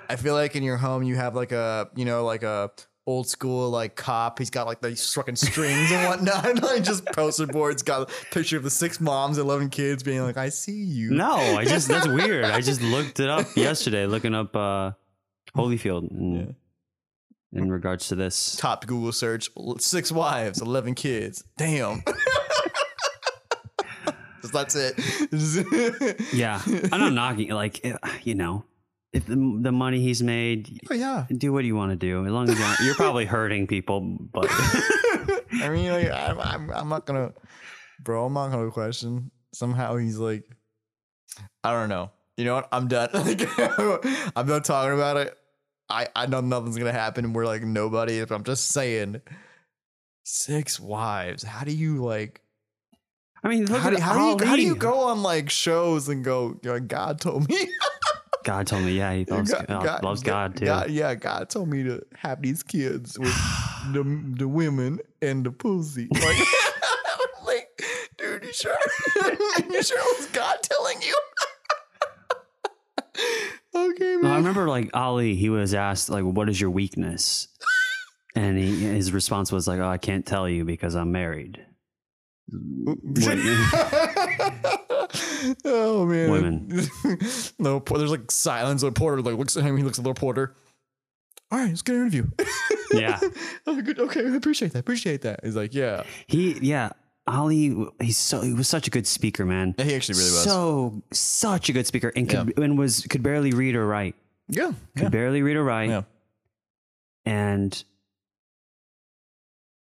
[0.10, 2.72] I feel like in your home you have like a you know like a
[3.06, 4.40] old school like cop.
[4.40, 6.62] He's got like the fucking strings and whatnot.
[6.64, 10.38] like just poster boards got a picture of the six moms, eleven kids, being like,
[10.38, 12.46] "I see you." No, I just that's weird.
[12.46, 14.92] I just looked it up yesterday, looking up uh
[15.56, 16.56] Holyfield in,
[17.54, 18.56] in regards to this.
[18.56, 21.44] Top Google search: six wives, eleven kids.
[21.58, 22.04] Damn.
[24.52, 24.76] Just
[25.32, 26.22] That's it.
[26.34, 27.50] Yeah, I'm not knocking.
[27.50, 28.66] Like eh, you know,
[29.14, 31.26] if the, the money he's made, Oh yeah.
[31.36, 32.26] do what you want to do.
[32.26, 36.90] As long as you're, you're probably hurting people, but I mean, like, I'm, I'm, I'm
[36.90, 37.34] not gonna,
[38.04, 38.26] bro.
[38.26, 39.32] I'm not gonna question.
[39.54, 40.44] Somehow he's like,
[41.64, 42.12] I don't know.
[42.38, 42.70] You know what?
[42.72, 43.10] I'm done.
[43.14, 43.42] Like,
[44.36, 45.36] I'm not talking about it.
[45.90, 48.20] I, I know nothing's gonna happen, we're like nobody.
[48.20, 49.22] If I'm just saying,
[50.24, 51.44] six wives.
[51.44, 52.42] How do you like?
[53.44, 56.24] I mean, How do, how do you how do you go on like shows and
[56.24, 56.60] go?
[56.88, 57.70] God told me.
[58.44, 60.66] God told me, yeah, he loves God, loves God too.
[60.66, 63.34] God, yeah, God told me to have these kids with
[63.94, 64.04] the
[64.38, 66.08] the women and the pussy.
[66.20, 66.38] Like,
[67.46, 67.82] like
[68.18, 68.76] dude, you sure?
[69.70, 71.16] you sure it was God telling you?
[73.76, 74.22] okay, man.
[74.24, 77.48] No, I remember like Ali, he was asked like, "What is your weakness?"
[78.36, 81.66] And he, his response was like, "Oh, I can't tell you because I'm married."
[85.66, 86.82] oh man, Women.
[87.60, 88.84] no, there's like silence.
[88.84, 89.78] A porter like looks at him.
[89.78, 90.56] He looks at the little porter.
[91.52, 92.28] All right, let's get an interview.
[92.92, 93.20] Yeah.
[93.68, 94.00] oh, good.
[94.00, 94.80] Okay, I appreciate that.
[94.80, 95.42] Appreciate that.
[95.44, 96.06] He's like, yeah.
[96.26, 96.90] He, yeah,
[97.28, 99.76] Ali, he's so he was such a good speaker, man.
[99.78, 100.44] Yeah, he actually really was.
[100.44, 104.16] So such a good speaker, and could, and was could barely read or write.
[104.48, 106.02] yeah, Could yeah, barely read or write, yeah.
[107.28, 107.84] and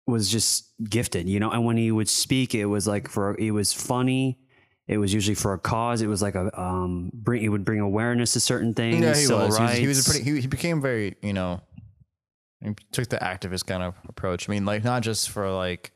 [0.07, 1.51] was just gifted, you know.
[1.51, 4.39] And when he would speak, it was like for it was funny.
[4.87, 6.03] It was usually for a cause.
[6.03, 7.43] It was like a um bring.
[7.43, 9.01] It would bring awareness to certain things.
[9.01, 9.57] Yeah, he was.
[9.57, 9.77] He was.
[9.79, 10.25] He was a pretty.
[10.25, 11.17] He, he became very.
[11.23, 11.63] You know,
[12.61, 14.49] he took the activist kind of approach.
[14.49, 15.93] I mean, like not just for like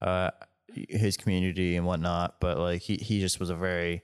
[0.00, 0.30] uh
[0.72, 4.02] his community and whatnot, but like he he just was a very.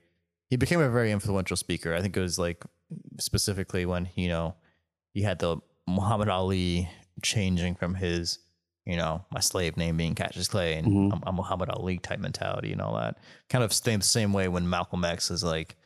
[0.49, 1.95] He became a very influential speaker.
[1.95, 2.63] I think it was like
[3.19, 4.55] specifically when you know
[5.13, 5.57] he had the
[5.89, 6.91] Muhammad Ali
[7.23, 8.39] changing from his
[8.87, 11.13] you know my slave name being Cassius Clay and Mhm.
[11.13, 13.19] I'm, I'm Muhammad Ali type mentality and all that.
[13.49, 15.77] Kind of same same way when Malcolm X is like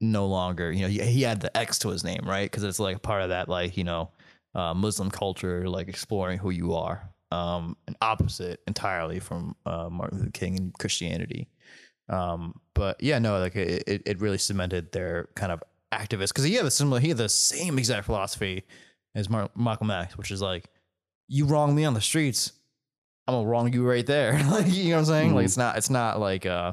[0.00, 2.80] no longer you know he, he had the X to his name right because it's
[2.80, 4.10] like part of that like you know
[4.54, 10.18] uh, Muslim culture like exploring who you are um and opposite entirely from uh, Martin
[10.18, 11.48] Luther King and Christianity.
[12.08, 16.54] Um, but yeah, no, like it, it, really cemented their kind of activist because he
[16.54, 18.64] had the similar, he had the same exact philosophy
[19.14, 20.66] as Mar- Malcolm X, which is like,
[21.28, 22.52] you wrong me on the streets,
[23.26, 24.32] I'm gonna wrong you right there.
[24.50, 25.34] like, you know what I'm saying?
[25.34, 25.46] Like, Mhm.
[25.46, 26.72] it's not, it's not like, uh,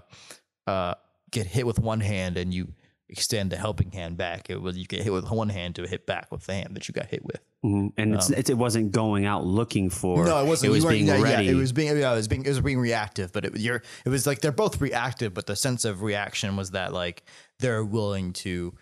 [0.67, 0.95] uh,
[1.31, 2.73] get hit with one hand and you
[3.07, 4.49] extend the helping hand back.
[4.49, 6.87] It was you get hit with one hand to hit back with the hand that
[6.87, 7.39] you got hit with.
[7.65, 7.93] Mhm.
[7.97, 10.21] and it's, it's, it wasn't going out looking for.
[10.21, 10.71] Um, No, it wasn't.
[10.71, 11.47] It was being yeah, yeah, ready.
[11.49, 11.95] it was being.
[11.97, 12.43] Yeah, it was being.
[12.43, 13.57] It was being reactive, but it.
[13.59, 13.83] You're.
[14.03, 17.23] It was like they're both reactive, but the sense of reaction was that like
[17.59, 18.73] they're willing to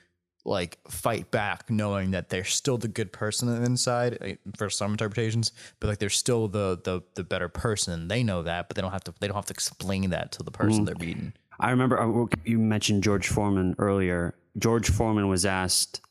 [0.46, 5.52] like fight back, knowing that they're still the good person inside like, for some interpretations,
[5.80, 8.08] but like they're still the the the better person.
[8.08, 9.14] They know that, but they don't have to.
[9.20, 11.34] They don't have to explain that to the person they're beating.
[11.60, 14.34] I remember uh, you mentioned George Foreman earlier.
[14.58, 16.02] George Foreman was asked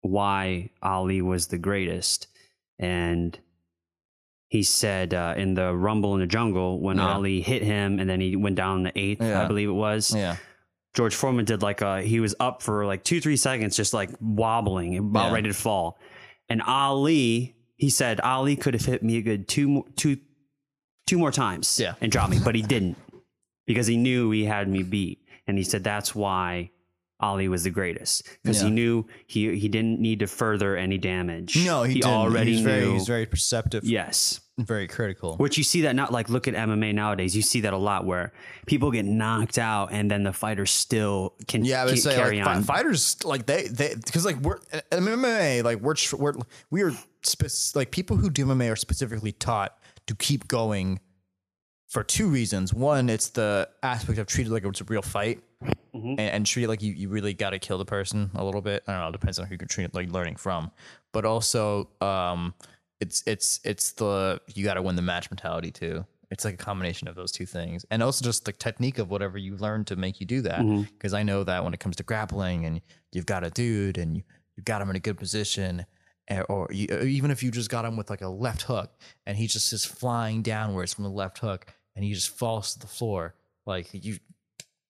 [0.00, 2.28] why Ali was the greatest,
[2.78, 3.38] and
[4.48, 7.14] he said uh, in the Rumble in the Jungle when Yeah.
[7.14, 9.42] Ali hit him and then he went down the eighth, Yeah.
[9.42, 10.14] I believe it was.
[10.14, 10.36] Yeah,
[10.94, 14.10] George Foreman did like a he was up for like two three seconds, just like
[14.20, 15.34] wobbling, about Yeah.
[15.34, 15.98] ready to fall,
[16.48, 20.18] and Ali he said Ali could have hit me a good two mo- two
[21.06, 21.94] two more times, Yeah.
[22.00, 22.96] and dropped me, but he didn't
[23.66, 26.70] because he knew he had me beat, and he said that's why
[27.20, 28.68] Ali was the greatest because Yeah.
[28.68, 31.56] he knew he he didn't need to further any damage.
[31.64, 32.10] no, he, didn't.
[32.10, 32.66] already he's knew.
[32.66, 32.92] very.
[32.92, 33.82] He's very perceptive.
[33.84, 34.40] yes.
[34.58, 35.36] Very critical.
[35.36, 37.34] Which you see that not like look at MMA nowadays.
[37.34, 38.32] You see that a lot where
[38.66, 42.14] people get knocked out and then the fighter still can Yeah, I would keep- say
[42.14, 42.62] carry like fi- on.
[42.62, 44.58] fighters like they they because like we're
[44.90, 46.34] MMA like we're we're
[46.70, 51.00] we are spec- like people who do MMA are specifically taught to keep going
[51.88, 52.72] for two reasons.
[52.74, 55.42] One, it's the aspect of treat it like it's a real fight.
[55.94, 56.12] Mhm.
[56.12, 58.62] And, and treat it like you, you really got to kill the person a little
[58.62, 58.82] bit.
[58.88, 59.08] I don't know.
[59.10, 60.70] It depends on who you're treat like learning from,
[61.12, 62.54] but also um,
[63.02, 66.06] it's it's it's the you got to win the match mentality too.
[66.30, 69.36] It's like a combination of those two things, and also just the technique of whatever
[69.36, 70.60] you learn to make you do that.
[70.82, 74.16] Because I know that when it comes to grappling, and you've got a dude, and
[74.16, 74.22] you,
[74.56, 75.84] you've got him in a good position,
[76.28, 78.92] eh, or you, even if you just got him with like a left hook,
[79.26, 82.78] and he just is flying downwards from the left hook, and he just falls to
[82.78, 83.34] the floor,
[83.66, 84.18] like you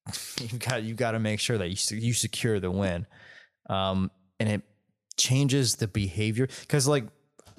[0.40, 3.06] you got you got to make sure that you you secure the win,
[3.70, 4.62] um, and it
[5.16, 7.04] changes the behavior because like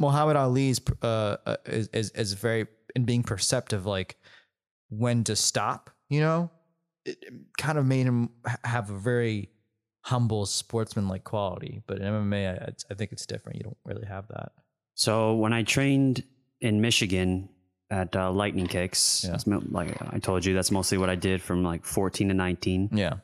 [0.03, 4.17] Muhammad Ali's uh, uh is, is is very in being perceptive like
[4.89, 5.89] when to stop.
[6.09, 6.51] You know,
[7.05, 7.17] it,
[7.57, 8.29] kind of made him
[8.63, 9.49] have a very
[10.01, 11.81] humble sportsman like quality.
[11.87, 13.57] But in MMA, I, I think it's different.
[13.57, 14.51] You don't really have that.
[14.95, 16.23] So when I trained
[16.61, 17.49] in Michigan
[17.89, 19.37] at uh, Lightning Kicks, Yeah.
[19.69, 22.89] like I told you, that's mostly what I did from like 14 to 19.
[22.93, 23.15] Yeah,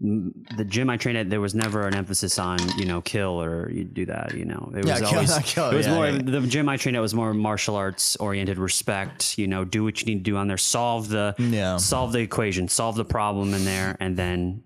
[0.00, 3.70] The gym I trained at, there was never an emphasis on you know kill or
[3.70, 4.34] you do that.
[4.34, 6.18] You know, it was Yeah, always not kill, it was yeah, more yeah.
[6.18, 9.38] the gym I trained at was more martial arts oriented, respect.
[9.38, 12.18] You know, do what you need to do on there, solve the yeah, solve the
[12.20, 14.64] equation, solve the problem in there, and then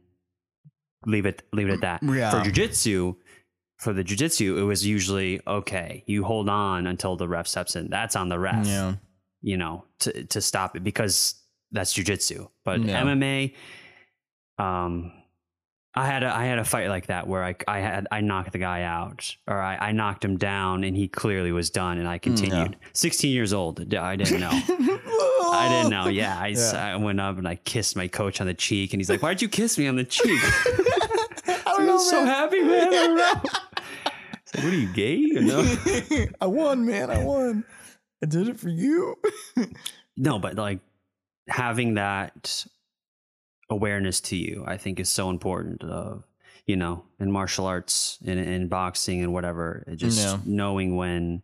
[1.06, 2.02] leave it leave it at that.
[2.02, 2.30] Yeah.
[2.30, 3.14] For jujitsu,
[3.76, 6.04] for the jujitsu, it was usually okay.
[6.06, 7.90] You hold on until the ref steps in.
[7.90, 8.66] That's on the ref.
[8.66, 8.94] yeah.
[9.42, 11.34] You know, to to stop it because
[11.70, 12.48] that's jujitsu.
[12.64, 12.80] But.
[12.80, 13.54] MMA,
[14.58, 15.12] um.
[15.98, 18.52] I had a I had a fight like that where I I had I knocked
[18.52, 22.06] the guy out or I, I knocked him down and he clearly was done and
[22.06, 22.76] I hmm, continued.
[22.92, 24.50] Sixteen years old, I didn't know.
[24.52, 26.08] I didn't know.
[26.08, 26.94] Yeah, I, Yeah.
[26.94, 29.42] I went up and I kissed my coach on the cheek, and he's like, "Why'd
[29.42, 32.88] you kiss me on the cheek?" I I don't know, was so happy, man.
[32.88, 33.42] I don't know.
[34.54, 35.26] Like, what are you gay?
[35.36, 35.60] Or no?
[36.40, 37.10] I won, man.
[37.10, 37.64] I won.
[38.22, 39.14] I did it for you.
[40.16, 40.80] no, but like
[41.48, 42.64] having that
[43.70, 45.82] awareness to you, I think, is so important.
[45.84, 46.24] Of
[46.66, 50.38] you know, in martial arts, in in boxing, and whatever, just Yeah.
[50.44, 51.42] knowing when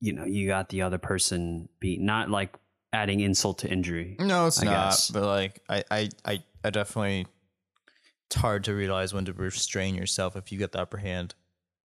[0.00, 2.54] you know you got the other person beat, not like
[2.92, 4.16] adding insult to injury.
[4.20, 4.70] No, it's I not.
[4.90, 5.10] guess.
[5.10, 7.26] But like, I, I, I, I definitely.
[8.26, 11.34] It's hard to realize when to restrain yourself if you get the upper hand.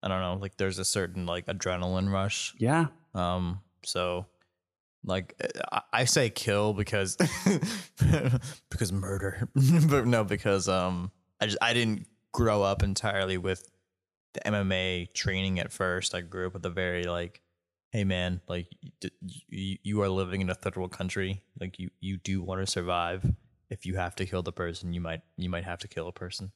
[0.01, 0.35] I don't know.
[0.39, 2.53] Like, there's a certain like adrenaline rush.
[2.57, 3.61] Yeah, Um.
[3.83, 4.25] So,
[5.03, 5.33] like,
[5.71, 7.15] I, I say kill because
[8.69, 9.47] because murder,
[9.87, 13.69] but no, because um, I just I didn't grow up entirely with
[14.33, 16.13] the MMA training at first.
[16.13, 17.41] I grew up with a very like,
[17.91, 18.67] hey man, like
[19.03, 19.09] y-
[19.47, 21.43] you, you are living in a third world country.
[21.59, 23.25] Like you you do want to survive.
[23.69, 26.13] If you have to kill the person, you might you might have to kill a
[26.13, 26.51] person.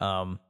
[0.00, 0.40] Um,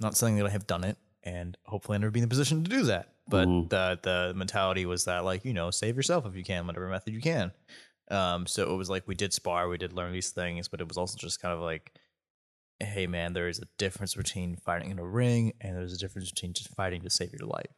[0.00, 2.62] not saying that I have done it, and hopefully I never be in the position
[2.64, 3.14] to do that.
[3.28, 3.68] But Mhm.
[3.70, 7.14] the the mentality was that like you know save yourself if you can, whatever method
[7.14, 7.52] you can.
[8.10, 10.88] Um, so it was like we did spar, we did learn these things, but it
[10.88, 11.92] was also just kind of like
[12.80, 16.30] hey man, there is a difference between fighting in a ring and there's a difference
[16.30, 17.70] between just fighting to save your life.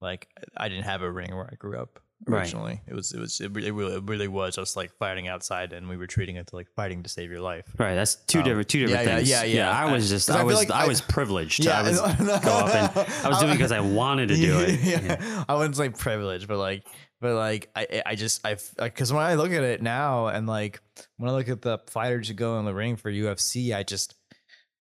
[0.00, 2.40] Like I didn't have a ring where I grew up Right.
[2.42, 2.80] originally.
[2.86, 5.96] It was it was it really, it really was just like fighting outside and we
[5.96, 7.64] were treating it to like fighting to save your life.
[7.78, 7.94] right.
[7.94, 9.30] That's two Um, different two different yeah, yeah, things.
[9.30, 9.70] yeah, yeah.
[9.70, 11.64] I was just I I was like I I- was privileged.
[11.64, 14.36] Yeah, I was I- go up and I was doing it because I wanted to
[14.36, 14.80] do it.
[14.80, 15.00] yeah.
[15.02, 15.44] Yeah.
[15.48, 16.86] I wouldn't say privileged, but like,
[17.22, 18.54] but like, I, I just, I,
[18.90, 20.80] cause when I look at it now, and like,
[21.18, 24.14] when I look at the fighters who go in the ring for UFC, I just,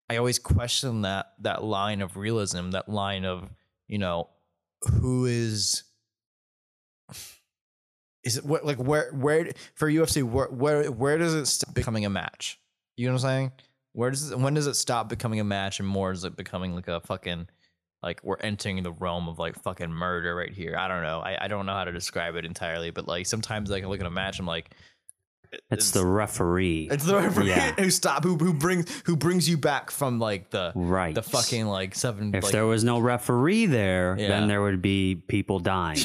[0.09, 3.49] I always question that that line of realism, that line of,
[3.87, 4.29] you know,
[5.01, 5.83] who is.
[8.23, 12.05] Is it what like where where for UFC where where where does it stop becoming
[12.05, 12.59] a match?
[12.97, 13.51] You know what I'm saying?
[13.93, 16.75] Where does it, when does it stop becoming a match and more is it becoming
[16.75, 17.47] like a fucking
[18.01, 20.75] like we're entering the realm of like fucking murder right here.
[20.77, 21.19] I don't know.
[21.19, 23.99] I, I don't know how to describe it entirely, but like sometimes I can look
[23.99, 24.39] at a match.
[24.39, 24.73] I'm like,
[25.71, 26.89] It's the referee.
[26.91, 27.71] it's the referee Yeah.
[27.77, 31.15] who stop who who brings who brings you back from like the right.
[31.15, 32.35] the fucking like seven.
[32.35, 34.27] If like, there was no referee there, Yeah.
[34.27, 35.99] then there would be people dying.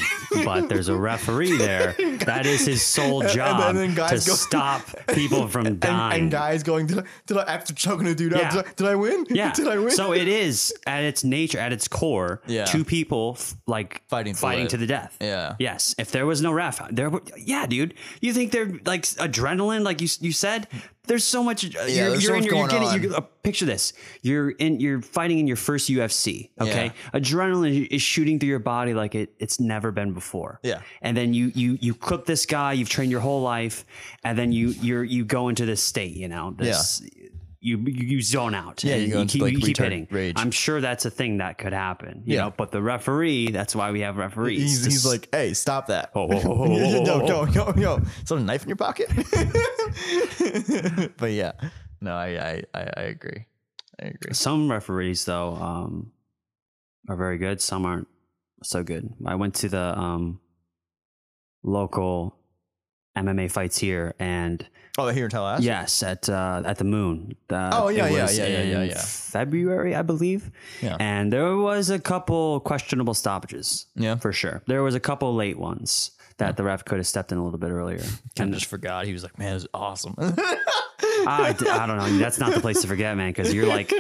[0.44, 1.94] but there's a referee there.
[2.24, 4.82] That is his sole And- and job to go- stop
[5.14, 6.22] people from dying.
[6.22, 8.46] and guys going, did I, did I after choking a dude Yeah.
[8.46, 8.52] out?
[8.52, 9.26] Did I, did I win?
[9.28, 9.52] yeah.
[9.52, 9.90] did I win?
[9.90, 12.64] So it is at its nature, at its core, Yeah.
[12.64, 15.16] two people f- like Fighting to fighting to the death.
[15.20, 15.94] yeah, Yes.
[15.98, 17.30] If there was no ref, there would.
[17.36, 17.94] Yeah, dude.
[18.22, 20.68] You think they're like adrenaline, like you you said?
[21.06, 21.64] There's so much.
[21.64, 22.88] uh, you're, there's so you're in much your, you're going getting.
[22.88, 23.02] on.
[23.02, 23.92] You're, uh, picture this.
[24.22, 24.80] You're in.
[24.80, 26.50] You're fighting in your first UFC.
[26.58, 26.92] Okay.
[27.12, 29.34] Adrenaline is shooting through your body like it.
[29.38, 30.60] It's never been before.
[30.62, 30.80] Yeah.
[31.02, 32.72] And then you you you cook this guy.
[32.72, 33.84] You've trained your whole life,
[34.24, 36.16] and then you you're you go into this state.
[36.16, 37.02] You know this.
[37.02, 37.23] You,
[37.64, 38.84] you you zone out.
[38.84, 40.06] Yeah, you go into, keep, like, you keep hitting.
[40.10, 40.34] rage.
[40.36, 42.22] I'm sure that's a thing that could happen.
[42.26, 42.42] You Yeah.
[42.42, 43.50] know, but the referee.
[43.52, 44.60] That's why we have referees.
[44.60, 46.10] he's, he's like, hey, stop that.
[46.14, 48.76] Oh, oh, oh, oh, oh, oh, yo, yo, yo, is there a knife in your
[48.76, 49.08] pocket?
[51.16, 51.52] but yeah,
[52.02, 53.46] no, I, I, I, I agree.
[54.02, 54.34] I agree.
[54.34, 56.12] Some referees though um,
[57.08, 57.60] are very good.
[57.62, 58.08] Some aren't
[58.62, 59.08] so good.
[59.24, 60.38] I went to the um,
[61.62, 62.36] local
[63.16, 65.64] MMA fights here, and Oh, here in Tallahassee.
[65.64, 67.34] yes, at uh, at the Moon.
[67.50, 68.98] Uh, Oh, yeah, yeah, yeah, yeah, yeah, yeah.
[69.04, 70.50] February, I believe.
[70.80, 70.96] Yeah.
[71.00, 73.86] And there was a couple questionable stoppages.
[73.96, 74.16] Yeah.
[74.16, 74.62] for sure.
[74.66, 77.58] There was a couple late ones that the ref could have stepped in a little
[77.58, 78.02] bit earlier.
[78.36, 79.06] Kind of just forgot.
[79.06, 80.14] He was like, man, it was awesome.
[81.26, 82.18] Ah, I, d- I don't know.
[82.18, 83.92] That's not the place to forget, man, because you're like,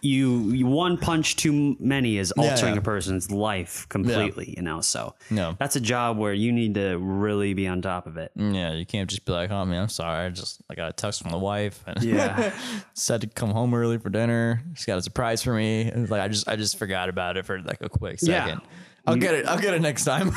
[0.00, 2.80] you, you one punch too many is altering yeah.
[2.80, 4.80] a person's life completely, you know.
[4.80, 5.56] So no.
[5.58, 8.32] that's a job where you need to really be on top of it.
[8.36, 10.26] Mm, yeah, you can't just be like, oh man, I'm sorry.
[10.26, 12.52] I just I got a text from the wife and Yeah.
[12.94, 14.62] said to come home early for dinner.
[14.74, 15.82] She's got a surprise for me.
[15.82, 18.58] It's like I just I just forgot about it for like a quick Yeah.
[19.06, 19.46] I'll get it.
[19.46, 20.32] I'll get it next time.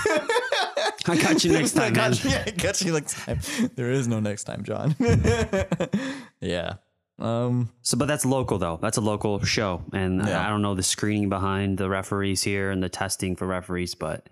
[1.07, 2.11] I got you next time, man.
[2.11, 3.39] got you, yeah, I got you next time.
[3.75, 4.95] There is no next time, John.
[6.41, 6.75] yeah.
[7.17, 7.69] Um.
[7.81, 8.77] So, but that's local though.
[8.81, 10.41] That's a local show, and Yeah.
[10.41, 13.93] I I don't know the screening behind the referees here and the testing for referees,
[13.95, 14.27] but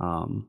[0.00, 0.48] um,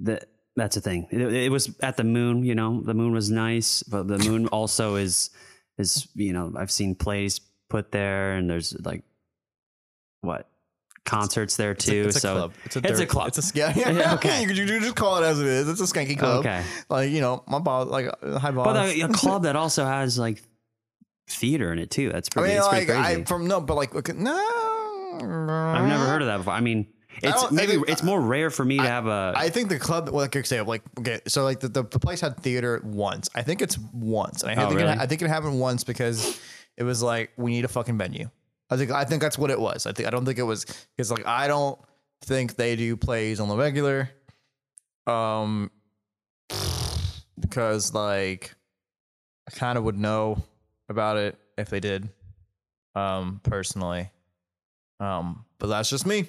[0.00, 1.06] that that's a thing.
[1.10, 2.44] It, it was at the moon.
[2.44, 5.30] You know, the moon was nice, but the moon also is
[5.78, 9.04] is you know I've seen plays put there, and there's like
[10.20, 10.46] what
[11.08, 12.04] concerts there It's a, too.
[12.08, 12.52] it's a so club.
[12.64, 13.28] It's a, it's a club.
[13.28, 13.72] It's a yeah.
[13.76, 14.42] Yeah, okay.
[14.48, 15.68] you, you just call it as it is.
[15.68, 16.40] It's a skanky club.
[16.40, 18.66] okay, Like you know, my boss, like uh, high boss.
[18.66, 20.42] but a, a club that also has like
[21.28, 22.10] theater in it too.
[22.12, 22.56] That's pretty.
[22.56, 22.58] I pretty.
[22.58, 23.22] mean, it's like pretty crazy.
[23.22, 24.34] I from no, but like okay, no.
[25.14, 26.52] I've never heard of that before.
[26.52, 26.86] I mean,
[27.22, 29.32] it's maybe think- it's more rare for me to have a.
[29.36, 31.98] I think the club, well, like I say, like okay, so like the, the, the
[31.98, 33.28] place had theater once.
[33.34, 34.92] I think it's once, and I Oh, think really?
[34.92, 36.40] it, I think it happened once because
[36.76, 38.30] it was like we need a fucking venue.
[38.70, 39.86] I think I think that's what it was.
[39.86, 40.64] I think I don't think it was
[40.96, 41.78] because like I don't
[42.22, 44.10] think they do plays on the regular,
[45.06, 45.70] um,
[47.38, 48.54] because like
[49.48, 50.42] I kind of would know
[50.88, 52.08] about it if they did,
[52.94, 54.10] um, personally,
[55.00, 56.26] um, but that's just me.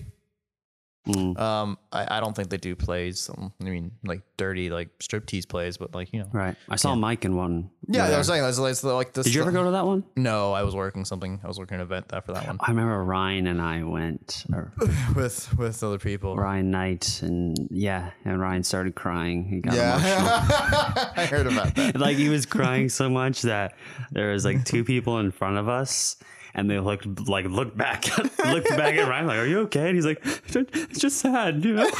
[1.08, 3.30] Mm, Um, I, I don't think they do plays.
[3.30, 6.30] Um, I mean, like dirty, like striptease plays, but like you know.
[6.32, 6.56] right.
[6.70, 7.72] I saw Mike in one.
[7.88, 8.16] Yeah, there.
[8.16, 9.26] I was saying that's like, like this.
[9.26, 10.04] Did you ever go to that one?
[10.16, 11.39] No, I was working something.
[11.43, 14.72] I was working an event after that one I remember Ryan and I went, or
[15.16, 16.36] with with other people.
[16.36, 19.45] Ryan Knight, and yeah, and Ryan started crying.
[19.45, 20.10] He got emotional.
[20.10, 21.95] Yeah, I heard about that.
[22.00, 23.74] like he was crying so much that
[24.12, 26.18] there was like two people in front of us
[26.54, 28.06] and they looked like looked back
[28.45, 31.74] looked back at Ryan like are you okay and he's like it's just sad you
[31.76, 31.89] know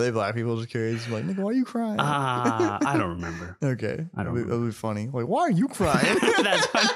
[0.00, 0.56] they black people?
[0.56, 1.08] Just curious.
[1.08, 2.00] Like, nigga, why are you crying?
[2.00, 5.08] uh, I don't remember okay, I don't It'll be, be funny.
[5.12, 6.16] Like, why are you crying?
[6.42, 6.86] that's fine.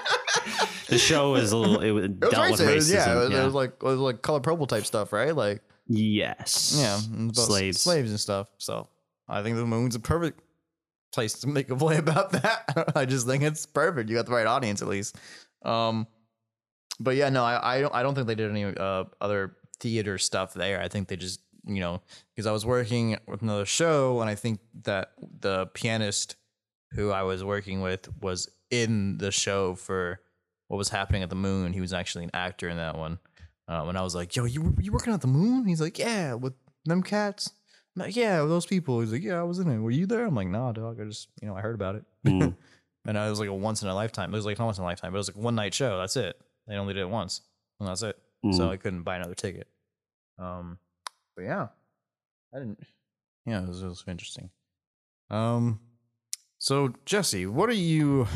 [0.88, 2.62] the show was a little it, was It was dealt with racist.
[2.62, 4.86] It racism was- yeah, it was, it was like it was like color purple type
[4.86, 5.34] stuff, right?
[5.34, 8.48] Like yes yeah, it was about slaves slaves and stuff.
[8.58, 8.88] So
[9.28, 10.40] I think the moon's a perfect
[11.12, 12.92] place to make a play about that.
[12.96, 14.08] I just think it's perfect.
[14.08, 15.16] You got the right audience at least.
[15.64, 16.06] Um,
[17.00, 20.18] but yeah, no, I, I don't I don't think they did any uh other theater
[20.18, 20.80] stuff there.
[20.80, 22.00] I think they just you know
[22.34, 26.36] because I was working with another show and I think that the pianist
[26.92, 30.20] who I was working with was in the show for
[30.68, 31.72] what was happening at the moon.
[31.72, 33.18] He was actually an actor in that one.
[33.68, 36.34] Um, and I was like, "Yo, you you working at the moon?" He's like, "Yeah,
[36.34, 36.54] with
[36.84, 37.52] them cats."
[37.96, 39.78] I'm like, "Yeah, with those people." He's like, "Yeah, I was in it.
[39.78, 41.00] Were you there?" I'm like, "Nah, dog.
[41.00, 42.56] I just you know I heard about it." Mm.
[43.06, 44.32] and it was like a once in a lifetime.
[44.32, 45.98] It was like not once in a lifetime, but it was like one night show.
[45.98, 46.36] That's it.
[46.66, 47.42] They only did it once,
[47.80, 48.16] and that's it.
[48.52, 48.70] So Mm.
[48.70, 49.66] I couldn't buy another ticket.
[50.38, 50.78] Um,
[51.34, 51.68] but yeah,
[52.54, 52.80] I didn't.
[53.44, 54.50] Yeah, it was, it was interesting.
[55.30, 55.80] Um,
[56.58, 58.26] so Jessi, what are you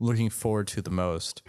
[0.00, 1.42] looking forward to the most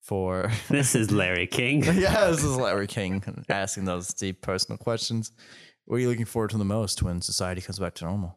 [0.00, 0.50] for?
[0.68, 5.32] this is Larry King yeah, this is Larry King asking those deep personal questions.
[5.86, 8.36] What are you looking forward to the most when society comes back to normal?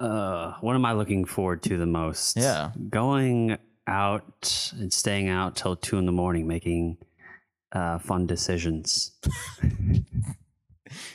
[0.00, 2.70] Uh what am I looking forward to the most Yeah.
[2.90, 6.96] going out and staying out till two in the morning making
[7.72, 9.12] uh fun decisions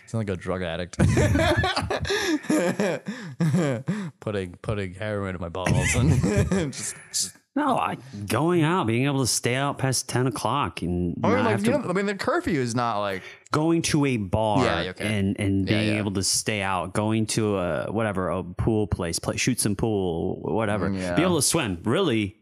[0.08, 0.98] Sound like a drug addict.
[4.20, 6.22] putting putting heroin in my balls and
[6.74, 11.16] just, just No, I, going out, being able to stay out past ten o'clock, and
[11.24, 13.22] I mean, like, have you know, I mean, the curfew is not like
[13.52, 15.06] going to a bar Yeah, okay.
[15.20, 16.00] and and being yeah.
[16.00, 20.40] able to stay out, going to a whatever a pool place, play, shoot some pool,
[20.42, 21.80] whatever, Mm, be able to swim.
[21.84, 22.38] Really,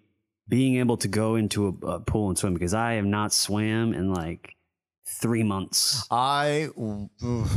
[0.50, 3.94] being able to go into a, a pool and swim because I have not swam
[3.94, 4.56] in like
[5.22, 6.06] three months.
[6.12, 6.70] I.
[7.24, 7.56] oof.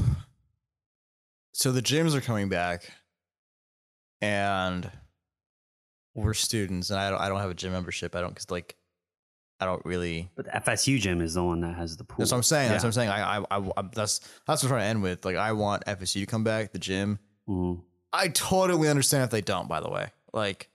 [1.52, 2.90] So the gyms are coming back,
[4.20, 4.90] and
[6.14, 7.20] we're students, and I don't.
[7.20, 8.14] I don't have a gym membership.
[8.16, 8.76] I don't because like,
[9.60, 10.30] I don't really.
[10.36, 12.16] But the FSU gym is the one that has the pool.
[12.18, 12.70] That's what I'm saying.
[12.70, 13.10] That's what I'm saying.
[13.10, 15.24] I, I, I, I that's that's what I'm trying to end with.
[15.24, 17.18] Like, I want FSU to come back, the gym.
[17.48, 17.82] Mhm.
[18.12, 19.68] I totally understand if they don't.
[19.68, 20.68] By the way, like,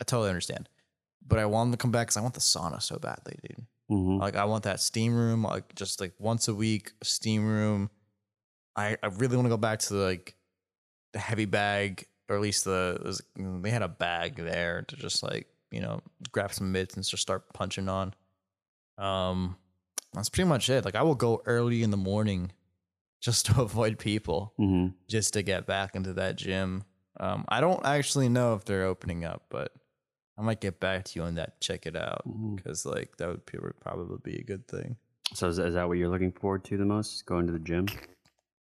[0.00, 0.68] I totally understand.
[1.26, 3.66] But I want them to come back because I want the sauna so badly, dude.
[3.90, 4.20] Mhm.
[4.20, 7.90] Like I want that steam room, like just like once a week, steam room.
[8.76, 10.36] I, I really want to go back to like
[11.12, 15.22] the heavy bag, or at least the there's- they had a bag there to just
[15.22, 16.00] like you know
[16.32, 18.14] grab some mitts and just start punching on.
[18.98, 19.56] Um,
[20.12, 20.84] that's pretty much it.
[20.84, 22.52] Like I will go early in the morning
[23.20, 24.94] just to avoid people, Mhm.
[25.08, 26.84] just to get back into that gym.
[27.18, 29.72] Um, I don't actually know if they're opening up, but
[30.38, 31.60] I might get back to you on that.
[31.60, 32.22] Check it out
[32.54, 34.96] because like that would would probably be a good thing.
[35.34, 37.24] So is, is that what you're looking forward to the most?
[37.26, 37.86] Going to the gym?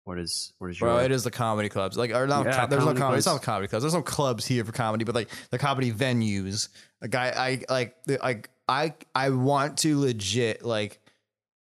[0.05, 1.97] What is what is your Bro, it is the comedy clubs.
[1.97, 2.45] Like, or not?
[2.45, 3.19] Yeah, co- there's no comedy comedy.
[3.19, 3.41] It's clubs.
[3.41, 3.83] not comedy clubs.
[3.83, 6.69] There's no clubs here for comedy, but like the comedy venues.
[7.01, 7.29] Like, I,
[7.69, 11.01] I like, like, I, I want to legit like,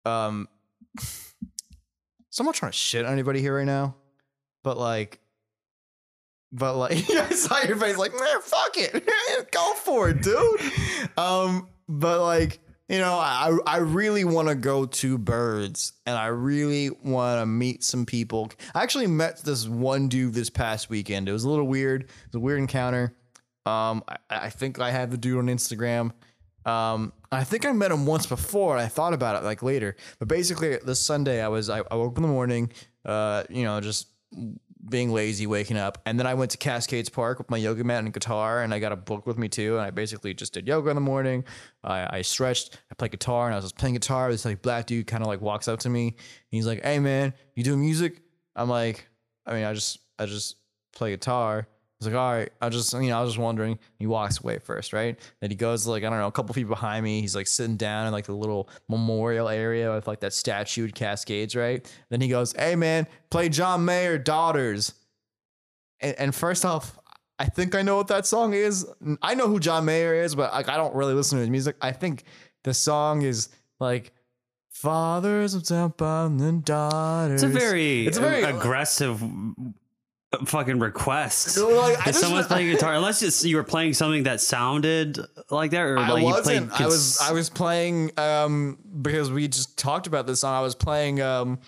[0.04, 0.48] um.
[2.32, 3.96] So I'm not trying to shit on anybody here right now,
[4.62, 5.18] but like,
[6.52, 9.10] but like, I saw your face like, man, fuck it,
[9.50, 10.60] go for it, dude.
[11.18, 12.60] Um, but like,
[12.90, 17.46] you know, I I really want to go to Birds, and I really want to
[17.46, 18.50] meet some people.
[18.74, 21.28] I actually met this one dude this past weekend.
[21.28, 22.02] It was a little weird.
[22.02, 23.14] It was a weird encounter.
[23.64, 26.10] Um, I, I think I had the dude on Instagram.
[26.66, 29.94] Um, I think I met him once before, and I thought about it like later.
[30.18, 32.72] But basically, this Sunday, I was I, I woke up in the morning,
[33.04, 34.08] uh, you know, just
[34.88, 38.02] being lazy, waking up, and then I went to Cascades Park with my yoga mat
[38.04, 39.76] and guitar, and I got a book with me too.
[39.76, 41.44] And I basically just did yoga in the morning.
[41.84, 44.30] I, I stretched, I played guitar, and I was just playing guitar.
[44.30, 46.16] This like black dude kind of like walks up to me,
[46.50, 48.22] he's like, "Hey man, you do music?"
[48.56, 49.08] I'm like,
[49.46, 50.56] "I mean, I just I just
[50.92, 51.66] play guitar."
[52.00, 53.78] Was like, all right, I just, you know, I was just wondering.
[53.98, 55.18] He walks away first, right?
[55.40, 57.20] Then he goes like, I don't know, a couple feet behind me.
[57.20, 61.54] He's like sitting down in like the little memorial area with like that statued cascades,
[61.54, 61.86] right?
[62.08, 64.94] Then he goes, hey man, play John Mayer, Daughters.
[66.00, 66.98] And, and first off,
[67.38, 68.86] I think I know what that song is.
[69.20, 71.76] I know who John Mayer is, but like I don't really listen to his music.
[71.82, 72.24] I think
[72.64, 74.12] the song is like
[74.70, 77.42] fathers of temple and daughters.
[77.42, 79.22] It's a very, It's a very- aggressive
[80.46, 81.56] fucking request.
[81.56, 85.18] No, like, if just- someone's playing guitar, unless you were playing something that sounded
[85.50, 86.80] like that, or I like wasn't.
[86.80, 87.20] I was.
[87.20, 90.54] I was playing um because we just talked about this song.
[90.54, 91.58] I was playing um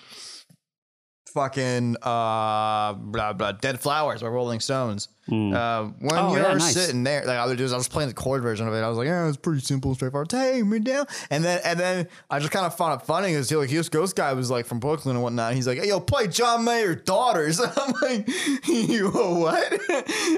[1.33, 5.09] fucking uh blah blah dead flowers by Rolling Stones.
[5.29, 5.55] Mm.
[5.55, 6.75] Uh, when Oh, you're yeah, nice.
[6.75, 8.79] sitting there, like I was just I was playing the chord version of it.
[8.81, 10.29] I was like, yeah, it's pretty simple, and straightforward.
[10.29, 13.51] Take me down, and then and then I just kind of found it funny because
[13.53, 15.55] like this ghost guy was like from Brooklyn and whatnot.
[15.55, 17.61] He's like, hey, yo, play John Mayer Daughters.
[17.77, 18.29] I'm like,
[18.67, 19.81] you what?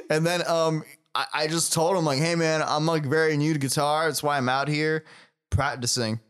[0.11, 0.83] and then um,
[1.15, 4.07] I, I just told him like, hey man, I'm like very new to guitar.
[4.07, 5.05] That's why I'm out here
[5.51, 6.21] practicing.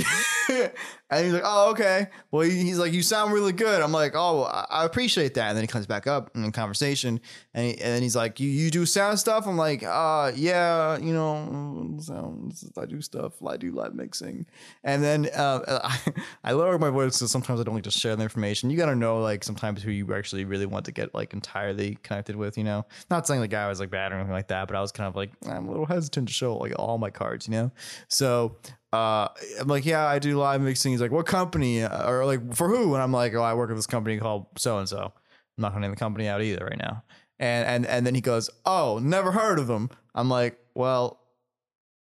[1.10, 4.42] and he's like, "Oh, okay." Well, he's like, "You sound really good." I'm like, "Oh,
[4.44, 7.20] I appreciate that." And then he comes back up in conversation,
[7.54, 10.98] and he, and then he's like, "You you do sound stuff?" I'm like, "Uh, yeah,
[10.98, 12.70] you know, sounds.
[12.76, 13.32] I do stuff.
[13.44, 14.46] I do live mixing."
[14.84, 15.98] And then uh, I,
[16.44, 18.70] I lower my voice because sometimes I don't like to share the information.
[18.70, 22.36] You gotta know like sometimes who you actually really want to get like entirely connected
[22.36, 22.56] with.
[22.56, 24.80] You know, not saying the guy was like bad or anything like that, but I
[24.80, 27.46] was kind of like I'm a little hesitant to show like all my cards.
[27.48, 27.72] You know,
[28.08, 28.56] so
[28.92, 29.28] uh,
[29.60, 30.92] I'm like, yeah, I do live mixing.
[30.92, 32.94] He's like, what company or like for who?
[32.94, 35.12] And I'm like, oh, I work with this company called so and so.
[35.58, 37.04] I'm not gonna name the company out either right now.
[37.38, 39.90] And and and then he goes, oh, never heard of them.
[40.14, 41.20] I'm like, well,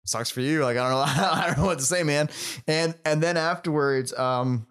[0.05, 0.63] sucks for you.
[0.63, 2.29] Like I don't know, I don't know what to say, man.
[2.67, 4.67] And and then afterwards, um.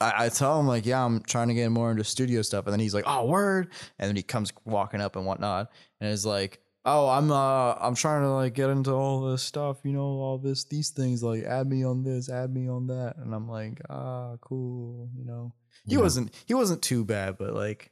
[0.00, 2.72] I, I tell him like, yeah, I'm trying to get more into studio stuff, and
[2.72, 3.70] then he's like, oh, word,
[4.00, 5.70] and then he comes walking up and whatnot,
[6.00, 9.78] and is like, oh, I'm uh, I'm trying to like get into all this stuff,
[9.84, 13.16] you know, all this, these things, like add me on this, add me on that,
[13.16, 15.52] and I'm like, ah, cool, you know.
[15.86, 16.00] He Yeah.
[16.00, 17.90] wasn't, he wasn't too bad, but like,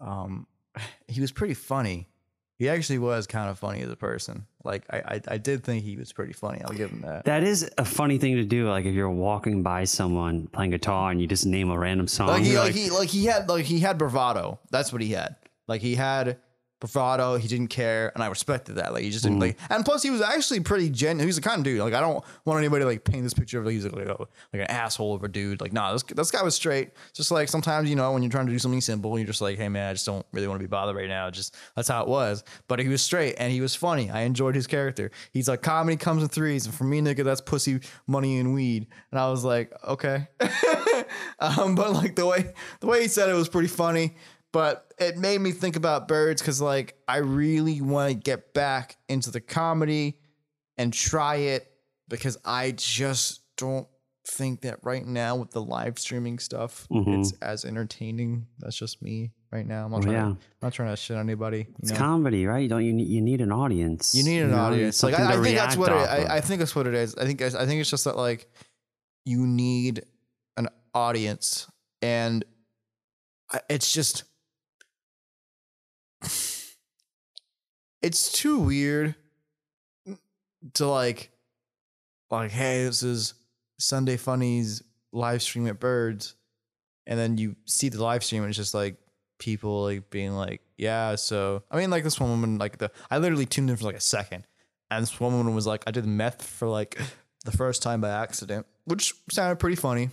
[0.00, 0.46] um,
[1.08, 2.06] he was pretty funny.
[2.56, 4.44] He actually was kind of funny as a person.
[4.64, 6.60] Like, I, I, I did think he was pretty funny.
[6.62, 7.24] I'll give him that.
[7.24, 8.68] That is a funny thing to do.
[8.68, 12.26] Like if you're walking by someone playing guitar and you just name a random song.
[12.28, 14.60] like he you're like, he like he had like he had bravado.
[14.70, 15.36] That's what he had.
[15.68, 16.36] Like he had
[16.80, 17.36] bravado.
[17.36, 18.92] He didn't care, and I respected that.
[18.92, 19.42] Like he just didn't Mm.
[19.42, 19.58] like.
[19.68, 21.20] And plus, he was actually pretty genuine.
[21.20, 21.80] He was the kind of dude.
[21.80, 24.18] Like I don't want anybody to like paint this picture of like he's like, like
[24.54, 25.60] an asshole of a dude.
[25.60, 26.90] Like nah, this this guy was straight.
[27.12, 29.56] Just like sometimes you know when you're trying to do something simple, you're just like,
[29.58, 31.30] hey man, I just don't really want to be bothered right now.
[31.30, 32.42] Just that's how it was.
[32.66, 34.10] But he was straight and he was funny.
[34.10, 35.10] I enjoyed his character.
[35.32, 38.86] He's like comedy comes in threes, and for me, nigga, that's pussy, money, and weed.
[39.10, 40.28] And I was like, okay.
[41.40, 44.16] um, but like the way the way he said it was pretty funny.
[44.52, 48.96] But it made me think about birds because like I really want to get back
[49.08, 50.18] into the comedy
[50.76, 51.70] and try it
[52.08, 53.86] because I just don't
[54.26, 57.20] think that right now with the live streaming stuff Mhm.
[57.20, 58.46] it's as entertaining.
[58.58, 59.84] That's just me right now.
[59.86, 60.20] I'm not trying yeah.
[60.22, 61.58] to I'm not trying to shit on anybody.
[61.68, 61.96] You It's know?
[61.98, 62.58] comedy, right?
[62.60, 62.92] You Don't you?
[62.92, 64.14] Need, you need an audience.
[64.14, 64.56] You need an know?
[64.58, 65.02] audience.
[65.02, 65.94] Like I, I think that's what it.
[65.94, 67.14] I, I think that's what it is.
[67.16, 68.48] I think I think it's just that like
[69.24, 70.02] you need
[70.56, 71.68] an audience,
[72.02, 72.44] and
[73.68, 74.24] it's just
[78.02, 79.14] it's too weird
[80.74, 81.30] to like
[82.30, 83.34] like hey this is
[83.78, 86.34] Sunday Funnies live stream at Birds,
[87.06, 88.96] and then you see the live stream and it's just like
[89.38, 93.18] people like being like, yeah, so I mean like this one woman like the I
[93.18, 94.44] literally tuned in for like a second.
[94.92, 96.98] And this one woman was like, I did meth for like
[97.44, 100.10] the first time by accident, which sounded pretty funny.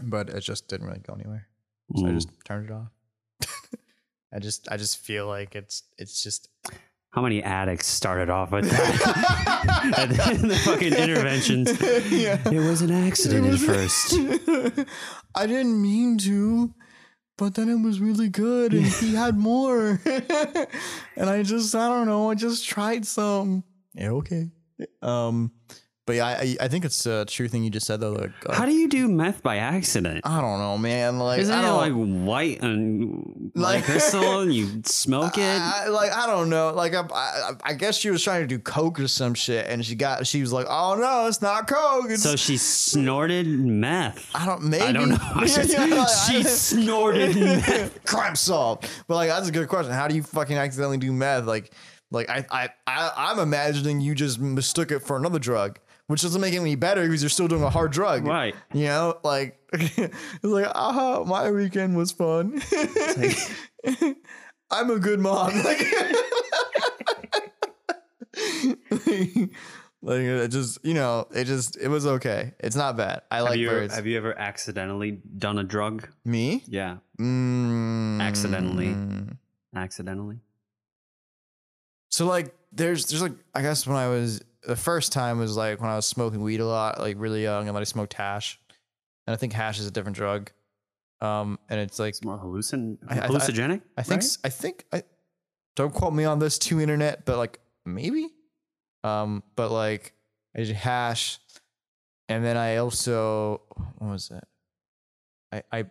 [0.00, 1.48] But it just didn't really go anywhere.
[1.96, 2.14] So I Mm.
[2.14, 2.86] just turned it off.
[4.32, 6.48] I just I just feel like it's it's just
[7.10, 9.46] How many addicts started off with that?
[9.98, 11.70] And then the fucking interventions.
[12.10, 12.38] Yeah.
[12.48, 14.14] It was an accident at first.
[15.34, 16.72] I didn't mean to,
[17.36, 20.00] but then it was really good and he had more.
[21.16, 23.64] and I just, I don't know, I just tried some.
[23.94, 24.50] Yeah, okay.
[25.02, 25.52] Um,
[26.10, 28.12] but yeah, I, I think it's a true thing you just said though.
[28.12, 30.22] Like, uh, How do you do meth by accident?
[30.24, 31.18] I don't know, man.
[31.20, 31.76] Like, Isn't I it don't,
[32.16, 35.42] like white and Like- like crystal and you smoke it?
[35.42, 36.72] I, like I don't know.
[36.74, 39.84] Like I, I, I guess she was trying to do coke or some shit, and
[39.86, 40.26] she got.
[40.26, 44.30] She was like, "Oh no, it's not coke." It's, so she snorted meth.
[44.34, 44.64] I don't.
[44.64, 45.16] Maybe I don't know.
[45.34, 48.04] I just- she snorted meth.
[48.04, 48.88] crime solved.
[49.06, 49.92] But like that's a good question.
[49.92, 51.44] How do you fucking accidentally do meth?
[51.46, 51.72] Like,
[52.10, 55.78] like I, I, I I'm imagining you just mistook it for another drug,
[56.10, 58.26] which doesn't make it any better because you're still doing a hard drug.
[58.26, 58.56] Right.
[58.74, 62.60] You know, like it's like, aha, my weekend was fun.
[64.72, 65.52] I'm a good mom.
[70.02, 72.54] Like, like it just, you know, it just, it was okay.
[72.58, 73.22] It's not bad.
[73.30, 73.94] I Have like you, birds.
[73.94, 76.08] have you ever accidentally done a drug?
[76.24, 76.62] Me?
[76.66, 76.98] Yeah.
[77.20, 78.96] Mm, Accidentally.
[79.76, 80.38] Accidentally.
[82.08, 85.80] So like there's there's like I guess when I was the first time was like
[85.80, 88.58] when I was smoking weed a lot, like really young, and then I smoked hash,
[89.26, 90.50] and I think hash is a different drug.
[91.20, 93.82] Um, and it's like It's more hallucin- I- I- hallucinogenic.
[93.96, 94.38] I think right?
[94.44, 95.02] I think I
[95.76, 98.28] don't quote me on this too internet, but like maybe.
[99.04, 100.14] Um, but like
[100.56, 101.38] I did hash,
[102.28, 103.62] and then I also
[103.98, 104.44] what was it?
[105.52, 105.84] I I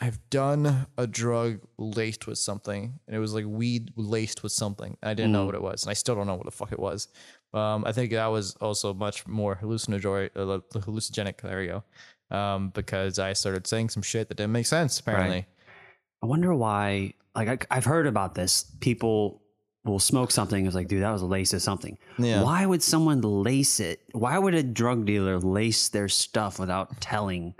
[0.00, 4.96] I've done a drug laced with something, and it was like weed laced with something.
[5.02, 5.46] And I didn't know Mm.
[5.46, 7.08] what it was, and I still don't know what the fuck it was.
[7.58, 11.40] Um, I think that was also much more hallucinatory, uh, hallucinogenic.
[11.40, 11.84] There we go.
[12.30, 15.00] Um, because I started saying some shit that didn't make sense.
[15.00, 15.46] Apparently,
[16.22, 17.14] I wonder why.
[17.34, 18.64] Like I, I've heard about this.
[18.80, 19.42] People
[19.84, 20.66] will smoke something.
[20.66, 21.98] It's like, dude, that was laced with something.
[22.18, 22.42] Yeah.
[22.42, 24.00] Why would someone lace it?
[24.12, 27.54] Why would a drug dealer lace their stuff without telling?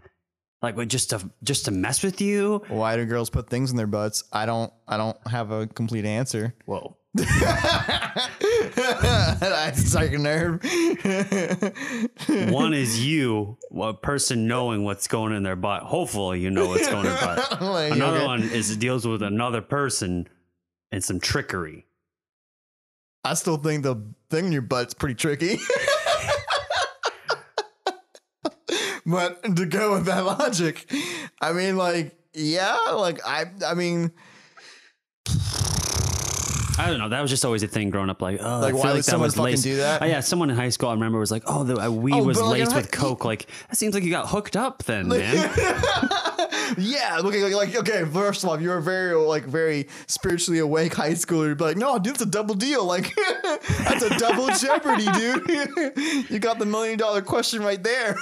[0.61, 2.62] Like, just to just to mess with you?
[2.68, 4.24] Why do girls put things in their butts?
[4.32, 4.72] I don't.
[4.86, 6.55] I don't have a complete answer.
[6.66, 6.96] Whoa.
[8.75, 10.63] That's like a nerve.
[12.53, 15.83] One is you, a person knowing what's going in their butt.
[15.83, 17.61] Hopefully, you know what's going in their butt.
[17.69, 18.27] Like, Another okay.
[18.27, 20.29] one is it deals with another person
[20.91, 21.87] and some trickery.
[23.25, 23.97] I still think the
[24.31, 25.59] thing in your butt's pretty tricky.
[29.07, 30.91] but to go with that logic,
[31.41, 34.13] I mean, like, yeah, like I, I mean,
[36.79, 37.09] I don't know.
[37.09, 38.22] That was just always a thing growing up.
[38.22, 39.62] Like, oh, Like, I why feel would like that someone was fucking laced.
[39.64, 40.01] do that?
[40.03, 42.22] Oh, yeah, someone in high school I remember was like, oh, the uh, weed Oh,
[42.22, 43.24] was like, laced with coke.
[43.24, 45.51] Like, that seems like you got hooked up then, man.
[46.78, 48.05] yeah, looking like, like okay.
[48.05, 51.64] First of all, if you're a very like very spiritually awake high schooler, you'd be
[51.64, 52.84] like, no, dude, it's a double deal.
[52.84, 53.14] Like
[53.68, 56.30] that's a double jeopardy, dude.
[56.30, 58.16] you got the million dollar question right there.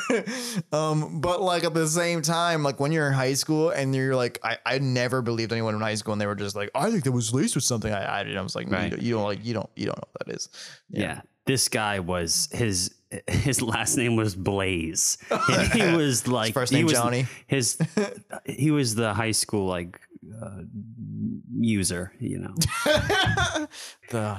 [0.72, 4.16] um, but like at the same time, like when you're in high school and you're
[4.16, 6.90] like, I, I never believed anyone in high school, and they were just like, I
[6.90, 7.92] think that was laced with something.
[7.92, 8.36] I, I.
[8.36, 10.26] I was like, no, you, don't, you don't like, you don't, you don't know what
[10.26, 10.48] that is.
[10.90, 11.20] yeah.
[11.46, 12.95] This guy was his
[13.28, 15.18] his last name was Blaze.
[15.30, 17.26] And he was like first he name was, Johnny.
[17.46, 17.78] His
[18.44, 20.00] he was the high school like
[20.42, 20.62] uh,
[21.59, 22.54] user, you know.
[24.11, 24.36] the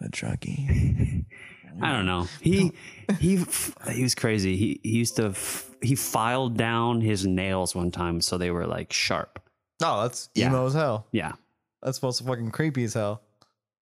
[0.00, 1.24] the druggie.
[1.82, 2.28] I don't know.
[2.40, 2.72] He
[3.18, 3.44] he
[3.90, 4.56] he was crazy.
[4.56, 8.66] He he used to f- he filed down his nails one time so they were
[8.66, 9.40] like sharp.
[9.82, 10.48] Oh, that's Yeah.
[10.48, 11.06] emo as hell.
[11.12, 11.32] Yeah.
[11.82, 13.22] That's supposed to fucking creepy as hell.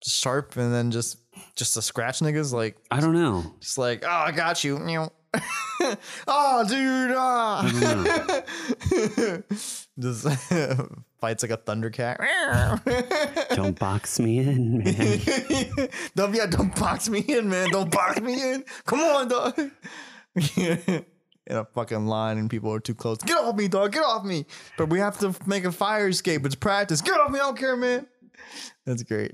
[0.04, 1.18] Sharp and then just
[1.56, 3.54] just to scratch niggas like I don't know.
[3.60, 4.78] just like oh I got you.
[6.28, 7.16] Oh dude.
[7.18, 7.64] Ah.
[10.00, 10.28] just
[11.20, 12.18] fights like a thundercat.
[13.56, 15.90] Don't box me in, man.
[16.16, 17.72] don't yeah, don't box me in, man.
[17.72, 18.64] Don't box me in.
[18.86, 19.60] Come on, dog.
[20.58, 21.04] in
[21.58, 23.18] a fucking line and people are too close.
[23.18, 23.94] Get off me, dog.
[23.94, 24.46] Get off me.
[24.78, 26.46] But we have to make a fire escape.
[26.46, 27.02] It's practice.
[27.02, 27.40] Get off me.
[27.40, 28.08] I don't care, man.
[28.86, 29.32] That's great.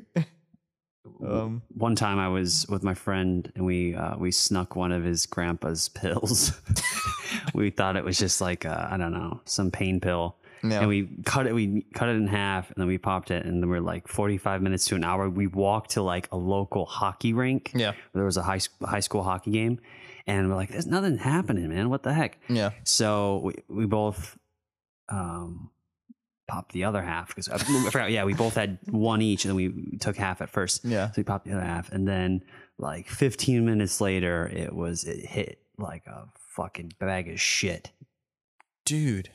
[1.25, 5.03] Um, One time I was with my friend and we uh, we snuck one of
[5.03, 6.59] his grandpa's pills.
[7.53, 10.37] we thought it was just like uh, I don't know some pain pill.
[10.63, 10.79] Yeah.
[10.79, 11.53] And we cut it.
[11.53, 14.61] We cut it in half, and then we popped it, and then we're like forty-five
[14.61, 15.29] minutes to an hour.
[15.29, 17.71] We walked to like a local hockey rink.
[17.75, 17.93] Yeah.
[18.13, 19.79] there was a high high school hockey game,
[20.25, 21.89] and we're like, "There's nothing happening, man.
[21.91, 22.71] What the heck?" yeah.
[22.83, 24.35] So we, we both
[25.09, 25.69] um,
[26.47, 28.11] popped the other half because I, I forgot.
[28.11, 30.85] Yeah, we both had one each, and then we took half at first.
[30.85, 31.07] Yeah.
[31.07, 32.43] So we popped the other half, and then
[32.77, 37.91] like 15 minutes later, it was it hit like a fucking bag of shit.
[38.85, 39.29] Dude,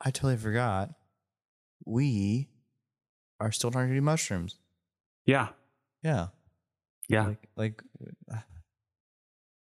[0.00, 0.90] I totally forgot.
[1.86, 2.48] We
[3.38, 4.56] are still trying to do mushrooms.
[5.26, 5.48] Yeah,
[6.02, 6.28] Yeah.
[7.08, 7.26] yeah.
[7.26, 7.82] Like, like,
[8.32, 8.38] uh,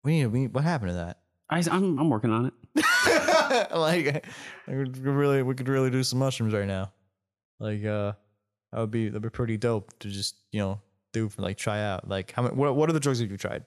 [0.03, 1.19] we need, we what happened to that?
[1.49, 2.53] I, I'm I'm working on it.
[3.75, 4.25] like,
[4.67, 6.91] we could really, we could really do some mushrooms right now.
[7.59, 8.13] Like, uh,
[8.71, 10.81] that would be, that'd be pretty dope to just, you know,
[11.13, 12.07] do for like try out.
[12.07, 13.65] Like, how many, what, what are the drugs have you tried?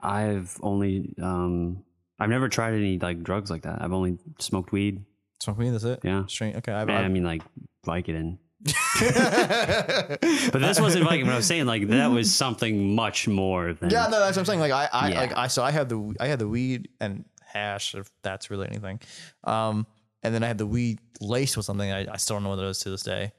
[0.00, 1.82] I've only um
[2.18, 3.80] I've never tried any like drugs like that.
[3.82, 5.04] I've only smoked weed.
[5.40, 6.00] Smoke weed, that's it?
[6.04, 6.26] Yeah.
[6.26, 6.72] Straight, okay.
[6.72, 7.42] I've, And I I've, mean like
[7.86, 8.38] Vicodin.
[9.00, 11.24] But this wasn't Vicodin.
[11.26, 14.42] But I was saying like that was something much more than Yeah, no, that's what
[14.42, 14.60] I'm saying.
[14.60, 15.20] Like I, I Yeah.
[15.20, 17.24] like I so I had the I had the weed and
[17.56, 19.00] hash, if that's really anything.
[19.44, 19.86] Um,
[20.22, 21.90] and then I had the weed laced with something.
[21.90, 23.32] I, I still don't know what it is to this day.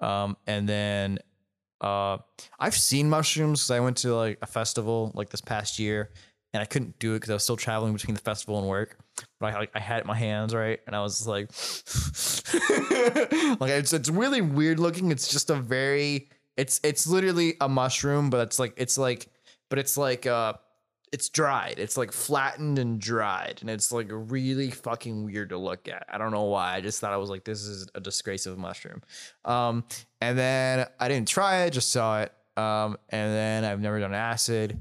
[0.00, 1.18] Um, and then
[1.80, 2.18] uh,
[2.58, 6.10] I've seen mushrooms because I went to like a festival like this past year,
[6.52, 8.98] and I couldn't do it because I was still traveling between the festival and work.
[9.40, 11.48] But I I had it in my hands right, and I was like,
[13.60, 15.10] like it's it's really weird looking.
[15.10, 19.26] It's just a very it's it's literally a mushroom, but it's like it's like
[19.68, 20.54] but it's like uh
[21.14, 21.78] it's dried.
[21.78, 26.04] It's like flattened and dried, and it's like really fucking weird to look at.
[26.12, 26.74] I don't know why.
[26.74, 29.00] I just thought I was like, this is a disgrace of a mushroom.
[29.44, 29.84] Um,
[30.20, 32.32] and then I didn't try it, just saw it.
[32.56, 34.76] Um, and then I've never done acid.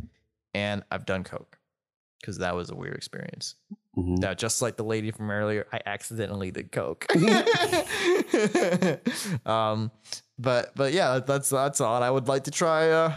[0.56, 1.58] and I've done coke
[2.20, 3.56] because that was a weird experience.
[3.98, 4.18] Mhm.
[4.18, 7.06] Now, just like the lady from earlier, I accidentally did coke.
[9.46, 9.92] um,
[10.40, 12.02] but but yeah, that's that's all.
[12.02, 13.14] I would like to try uh,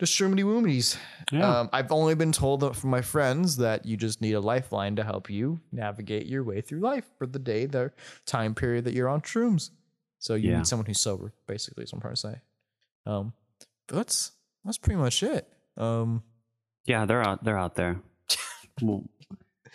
[0.00, 0.96] the shroomity woomies.
[1.30, 1.60] Yeah.
[1.60, 5.04] Um, I've only been told from my friends that you just need a lifeline to
[5.04, 7.92] help you navigate your way through life for the day, the
[8.26, 9.70] time period that you're on shrooms.
[10.18, 10.56] So you Yeah.
[10.58, 12.40] need someone who's sober, basically, is what I'm trying to say.
[13.06, 13.32] Um,
[13.86, 14.32] but that's
[14.64, 15.46] that's pretty much it.
[15.76, 16.22] Um,
[16.84, 17.44] yeah, they're out.
[17.44, 18.00] They're out there.
[18.82, 19.04] we'll,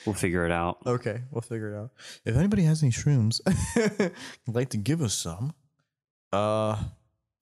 [0.06, 0.80] we'll figure it out.
[0.86, 1.92] okay, we'll figure it out.
[2.26, 3.42] If anybody has any shrooms,
[4.48, 5.54] like to give us some,
[6.34, 6.84] uh,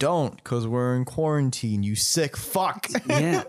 [0.04, 1.84] don't, cause we're in quarantine.
[1.84, 2.88] You sick fuck.
[3.08, 3.44] Yeah.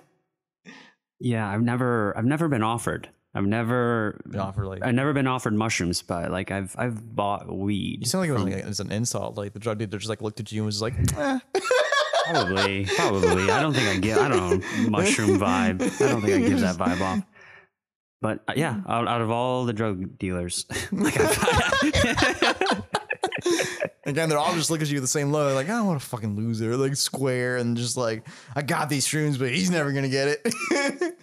[1.21, 3.09] Yeah, I've never I've never been offered.
[3.35, 7.49] I've never Been offered like I've never been offered mushrooms, but like I've I've bought
[7.53, 8.01] weed.
[8.01, 9.37] you sound like it was from- like it's an insult.
[9.37, 11.39] Like the drug dealer just like looked at you and was just like, eh.
[12.27, 13.51] Probably, probably.
[13.51, 14.19] I don't think I get.
[14.19, 15.83] I don't know mushroom vibe.
[15.83, 17.21] I don't think I give that vibe off.
[18.23, 22.83] But uh, yeah, out, out of all the drug dealers, like I,
[24.07, 25.87] Again, they're all just looking at you with the same look, They're like, I don't
[25.87, 29.71] want to fucking loser, like square, and just like, I got these shrooms, but he's
[29.71, 30.55] never gonna get it.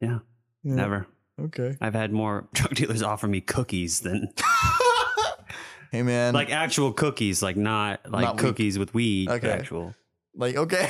[0.00, 0.18] yeah,
[0.62, 1.06] Yeah, never.
[1.40, 1.76] Okay.
[1.80, 4.28] I've had more drug dealers offer me cookies than
[5.92, 9.28] Hey man, like actual cookies, like not like Not cookies with weed.
[9.28, 9.50] Okay.
[9.50, 9.92] Actual.
[10.40, 10.88] Like okay,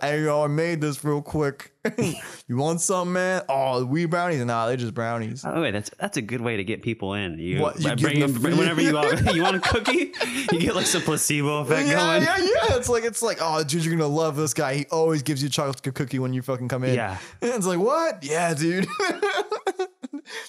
[0.00, 1.68] hey yo, I made this real quick.
[2.48, 3.42] you want something, man?
[3.48, 4.44] Oh, weed brownies?
[4.44, 5.44] Nah, they're just brownies.
[5.44, 7.38] Oh wait, that's that's a good way to get people in.
[7.38, 10.12] You, What, you bringing- them free- whenever you want, you want a cookie,
[10.52, 12.22] you get like some placebo effect Yeah, going.
[12.22, 12.76] yeah, yeah.
[12.76, 14.74] It's like it's like, oh, dude, you're gonna love this guy.
[14.74, 16.94] He always gives you a chocolate cookie when you fucking come in.
[16.94, 17.18] Yeah.
[17.40, 18.24] And it's like, what?
[18.24, 18.86] Yeah, dude.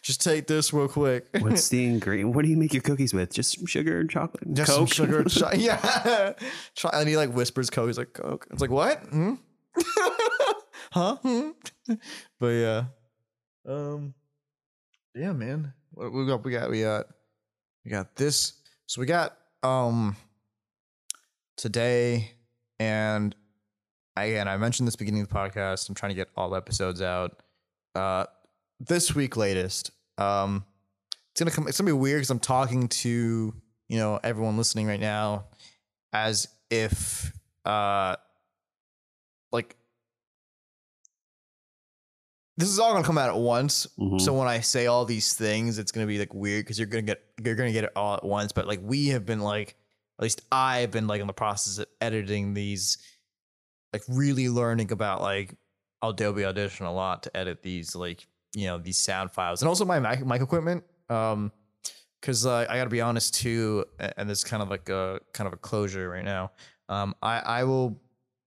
[0.01, 1.28] Just take this real quick.
[1.39, 2.36] What's the ingredient?
[2.36, 3.34] What do you make your cookies with?
[3.34, 4.88] Just some sugar and chocolate, and Just Coke.
[4.89, 5.24] some sugar.
[5.30, 6.34] cho- yeah.
[6.93, 7.88] And he like whispers Coke.
[7.88, 8.47] He's like, Coke.
[8.51, 8.99] It's like, what?
[9.09, 9.34] Hmm?
[10.91, 11.15] huh?
[11.17, 11.49] Hmm?
[12.39, 12.84] But yeah.
[13.67, 14.13] Um,
[15.15, 15.74] yeah, man.
[15.91, 16.43] What we got?
[16.43, 17.05] We got, we got,
[17.86, 18.53] we got this.
[18.88, 20.15] So we got, um,
[21.57, 22.32] today
[22.80, 23.36] and
[24.17, 25.88] again, I mentioned this beginning of the podcast.
[25.89, 27.41] I'm trying to get all episodes out.
[27.95, 28.26] Uh,
[28.80, 29.91] this week latest.
[30.17, 30.65] Um,
[31.32, 31.67] it's gonna come.
[31.67, 33.53] It's gonna be weird because I'm talking to
[33.89, 35.45] you know everyone listening right now,
[36.11, 37.32] as if
[37.65, 38.15] uh,
[39.51, 39.76] like
[42.57, 43.88] this is all gonna come out at once.
[43.99, 44.21] Mhm.
[44.21, 47.01] So when I say all these things, it's gonna be like weird because you're gonna
[47.01, 48.51] get you're gonna get it all at once.
[48.51, 49.76] But like we have been like,
[50.19, 52.99] at least I've been like in the process of editing these,
[53.91, 55.55] like really learning about like
[56.03, 59.86] Adobe Audition a lot to edit these like you know these sound files and also
[59.86, 60.84] my mic, mic equipment.
[61.10, 61.51] Um,
[62.22, 65.20] because uh, I got to be honest too, and this is kind of like a
[65.34, 66.51] kind of a closure right now.
[66.88, 67.99] Um, I I will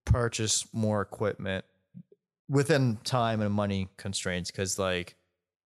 [0.05, 1.63] purchase more equipment
[2.49, 5.15] within time and money constraints because like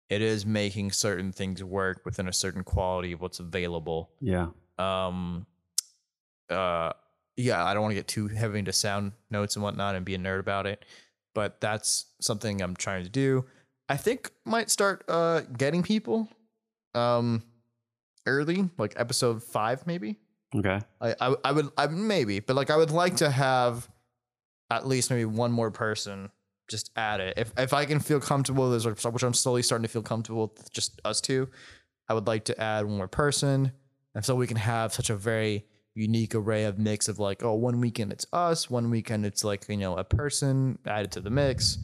[0.09, 4.47] it is making certain things work within a certain quality of what's available Yeah.
[4.79, 5.45] um
[6.49, 6.91] uh
[7.37, 10.15] yeah i don't want to get too heavy into sound notes and whatnot and be
[10.15, 10.83] a nerd about it
[11.35, 13.45] but that's something i'm trying to do
[13.91, 16.27] i think might start uh getting people
[16.95, 17.43] um
[18.25, 20.17] early like episode five maybe
[20.55, 20.79] Okay.
[20.99, 23.89] I, I I would I maybe, but like I would like to have
[24.69, 26.29] at least maybe one more person
[26.69, 27.35] just add it.
[27.37, 30.53] If if I can feel comfortable, with this, which I'm slowly starting to feel comfortable
[30.55, 31.49] with just us two,
[32.09, 33.71] I would like to add one more person,
[34.13, 37.53] and so we can have such a very unique array of mix of like, oh,
[37.53, 41.29] one weekend it's us, one weekend it's like you know a person added to the
[41.29, 41.77] mix,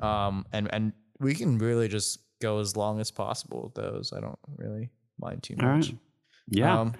[0.00, 4.12] um, and and we can really just go as long as possible with those.
[4.16, 4.90] I don't really
[5.20, 5.64] mind too much.
[5.90, 5.96] right.
[6.48, 6.80] Yeah.
[6.80, 6.94] Um,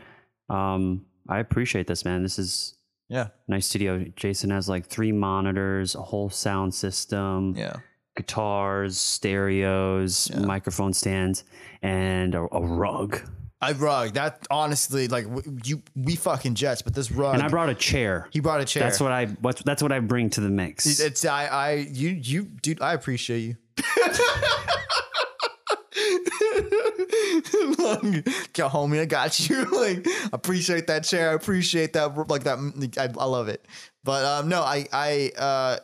[0.54, 2.22] Um, I appreciate this, man.
[2.22, 2.74] This is
[3.08, 3.28] yeah.
[3.48, 4.04] nice studio.
[4.16, 7.76] Jason has like three monitors, a whole sound system, Yeah.
[8.16, 10.40] guitars, stereos, Yeah.
[10.40, 11.44] microphone stands,
[11.82, 13.20] and a, a rug.
[13.60, 15.26] I rug that honestly, like
[15.64, 17.34] you, we fucking jets, but this rug.
[17.34, 18.28] And I brought a chair.
[18.30, 18.84] he brought a chair.
[18.84, 19.26] That's what I.
[19.26, 21.00] What, that's what I bring to the mix.
[21.00, 21.24] it's.
[21.24, 21.46] I.
[21.46, 21.72] I.
[21.90, 22.10] You.
[22.10, 22.42] You.
[22.62, 22.80] Dude.
[22.80, 23.56] I appreciate you.
[28.56, 29.64] Yo, homie, I got you.
[29.80, 31.30] like, appreciate that chair.
[31.30, 32.28] I appreciate that.
[32.28, 32.58] Like that.
[32.98, 33.66] I, I love it.
[34.04, 34.86] But um, no, I.
[34.92, 35.32] I.
[35.38, 35.76] Uh,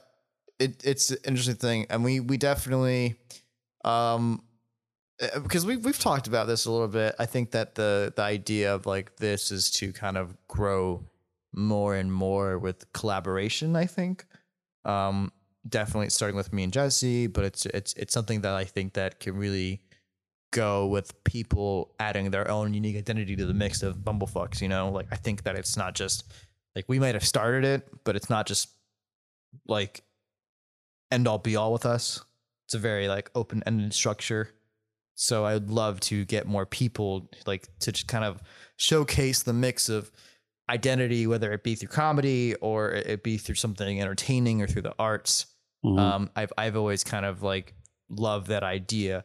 [0.58, 0.82] it.
[0.84, 2.20] It's an interesting thing, and we.
[2.20, 3.16] We definitely.
[3.84, 4.42] Um,
[5.42, 7.14] because we've we've talked about this a little bit.
[7.18, 11.04] I think that the the idea of like this is to kind of grow
[11.54, 13.76] more and more with collaboration.
[13.76, 14.26] I think,
[14.84, 15.32] um,
[15.68, 19.20] definitely starting with me and Jessi, but it's it's it's something that I think that
[19.20, 19.82] can really
[20.52, 24.60] go with people adding their own unique identity to the mix of bumblefucks.
[24.60, 26.24] You know, like I think that it's not just
[26.76, 28.68] like we might have started it, but it's not just
[29.66, 30.02] like
[31.10, 32.22] end all be all with us.
[32.66, 34.50] it's a very like open ended structure.
[35.16, 38.42] So I'd love to get more people like to just kind of
[38.76, 40.10] showcase the mix of
[40.68, 44.94] identity, whether it be through comedy or it be through something entertaining or through the
[44.98, 45.46] arts.
[45.84, 45.98] Mhm.
[45.98, 47.74] Um, I've I've always kind of like
[48.08, 49.24] loved that idea.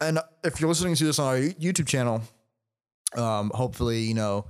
[0.00, 2.22] And if you're listening to this on our YouTube channel,
[3.16, 4.46] um, hopefully you know,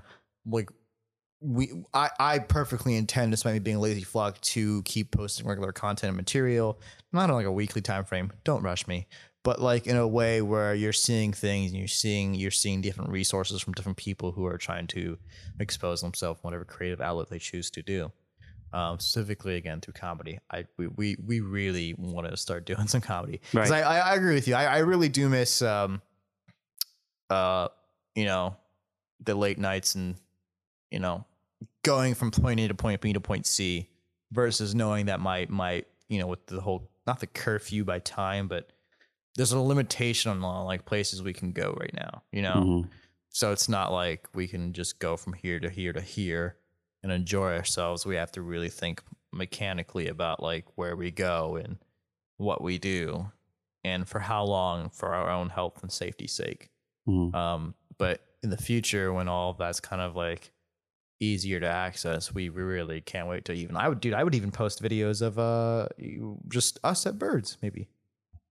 [0.46, 0.70] like
[1.40, 5.72] we I I perfectly intend, despite me being a lazy fuck, to keep posting regular
[5.72, 6.80] content and material,
[7.12, 8.32] not on like a weekly time frame.
[8.44, 9.06] Don't rush me,
[9.44, 13.10] but like in a way where you're seeing things and you're seeing you're seeing different
[13.10, 15.18] resources from different people who are trying to
[15.60, 18.12] expose themselves, whatever creative outlet they choose to do
[18.72, 20.38] um, specifically again through comedy.
[20.50, 23.82] I we we, we really want to start doing some comedy because Right.
[23.84, 24.54] I, I I agree with you.
[24.54, 26.02] I, I really do miss um
[27.30, 27.68] uh
[28.14, 28.56] you know
[29.24, 30.16] the late nights and
[30.90, 31.24] you know
[31.82, 33.88] going from point A to point B to point C
[34.32, 38.48] versus knowing that my my you know with the whole not the curfew by time
[38.48, 38.70] but
[39.36, 42.54] there's a limitation on like places we can go right now you know
[42.84, 42.88] Mhm.
[43.30, 46.56] so it's not like we can just go from here to here to here
[47.03, 48.05] and enjoy ourselves.
[48.07, 51.78] We have to really think mechanically about like where we go and
[52.38, 53.30] what we do
[53.84, 56.70] and for how long for our own health and safety's sake.
[57.09, 57.34] Mhm.
[57.34, 60.53] Um, but in the future, when all that's kind of like
[61.20, 63.76] easier to access, we we really can't wait to even.
[63.76, 65.88] I would, dude, I would even post videos of uh
[66.49, 67.88] just us at birds, maybe.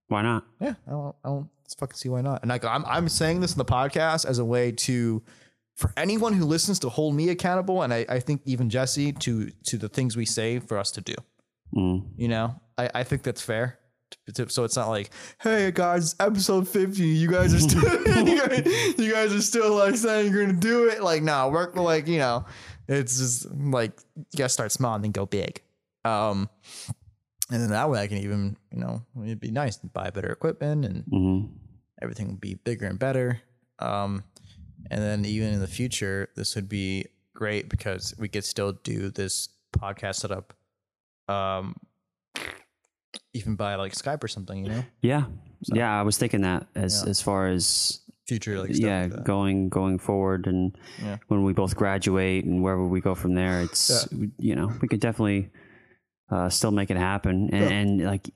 [0.10, 0.46] Why not?
[0.62, 2.42] Yeah, I don't, I don't fucking see why not.
[2.42, 5.22] And like, I'm, I'm saying this in the podcast as a way to,
[5.78, 9.52] for anyone who listens, to hold me accountable, and I, I think even Jessi to
[9.66, 11.14] to the things we say for us to do.
[11.76, 12.08] Mm.
[12.18, 13.80] You know, I, I think that's fair.
[14.48, 17.82] So it's not like, hey guys, episode 50, you guys are still,
[18.26, 21.04] you, guys, you guys are still like saying you're gonna do it.
[21.04, 22.46] Like, no, work like you know,
[22.88, 25.62] it's just like you gotta start small and then go big.
[26.06, 26.50] Um,
[27.52, 30.30] and then that way I can even, you know, it'd be nice to buy better
[30.30, 31.46] equipment and hmm
[32.02, 33.42] everything would be bigger and better.
[33.80, 34.24] Um,
[34.92, 39.10] and then even in the future, this would be great because we could still do
[39.10, 40.54] this podcast setup,
[41.28, 41.76] um,
[43.34, 45.26] even by like Skype or something, you know, Yeah,
[45.74, 46.00] yeah.
[46.00, 47.10] I was thinking that as Yeah.
[47.10, 51.18] as far as future like stuff yeah, like going going forward, and Yeah.
[51.28, 54.08] when we both graduate and wherever we go from there, it's
[54.38, 55.50] you know we could definitely
[56.30, 57.78] uh, still make it happen and, Yeah.
[57.78, 58.30] and like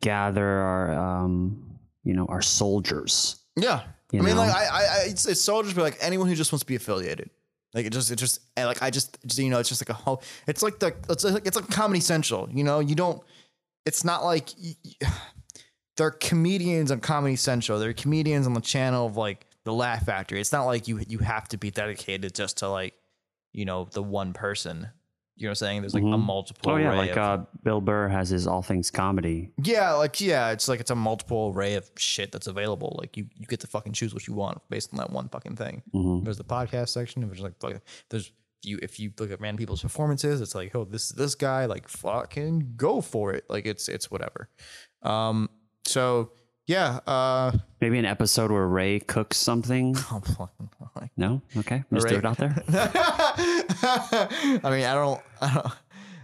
[0.00, 3.36] gather our um, you know our soldiers.
[3.56, 4.42] Yeah, You I mean, know?
[4.42, 6.76] like I, I, I it's, it's soldiers, but like anyone who just wants to be
[6.76, 7.30] affiliated.
[7.72, 9.90] Like it just, it just, eh, like I just, just, you know, it's just like
[9.90, 10.22] a whole.
[10.46, 12.48] It's like the, it's like it's like Comedy Central.
[12.50, 13.22] You know, you don't.
[13.86, 14.50] It's not like
[15.96, 17.78] they're comedians on Comedy Central.
[17.78, 20.40] They're comedians on the channel of like the Laugh Factory.
[20.40, 22.94] It's not like you you have to be dedicated just to like,
[23.52, 24.88] you know, the one person.
[25.40, 25.80] You know what I'm saying?
[25.82, 26.22] There's like a Mhm.
[26.22, 26.72] multiple.
[26.72, 29.50] Oh yeah, array like of- uh, Bill Burr has his All Things Comedy.
[29.62, 32.96] yeah, like yeah, it's like it's a multiple array of shit that's available.
[33.00, 35.56] Like you, you get to fucking choose what you want based on that one fucking
[35.56, 35.82] thing.
[35.94, 36.24] Mhm.
[36.24, 37.80] There's the podcast section, which is like, like
[38.10, 38.30] there's
[38.62, 41.64] if you if you look at random people's performances, it's like, oh, this this guy,
[41.64, 43.44] like fucking go for it.
[43.48, 44.50] Like it's it's whatever.
[45.02, 45.48] Um,
[45.86, 46.32] so
[46.66, 49.96] yeah, uh, Maybe an episode where Ray cooks something.
[50.12, 50.48] oh,
[51.16, 52.62] No, okay, just Ray- throw it out there.
[54.62, 55.66] I mean, I don't, I don't,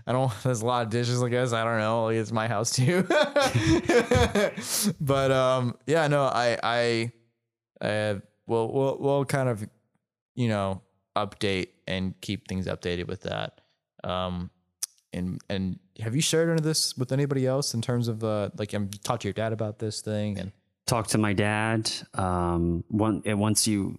[0.07, 0.33] I don't.
[0.43, 1.53] There's a lot of dishes, I guess.
[1.53, 2.09] I don't know.
[2.09, 3.03] It's my house too.
[5.01, 7.13] but um, yeah, no, I, I,
[7.81, 9.67] I, we'll, we'll, we'll kind of,
[10.35, 10.83] you know,
[11.17, 13.61] update and keep things updated with that.
[14.05, 14.51] Um,
[15.13, 18.51] and and have you shared any of this with anybody else in terms of uh,
[18.57, 20.53] like, um, you talked to your dad about this thing and
[20.87, 21.91] Talk to my dad.
[22.15, 23.97] Um, one, once you,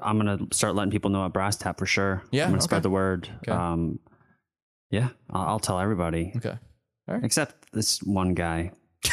[0.00, 2.22] I'm gonna start letting people know at Brass Tap for sure.
[2.30, 2.64] Yeah, I'm gonna okay.
[2.64, 3.28] spread the word.
[3.42, 3.52] Okay.
[3.52, 3.98] Um,
[4.90, 6.56] yeah, I'll, I'll tell everybody okay.
[7.22, 8.72] except this one guy.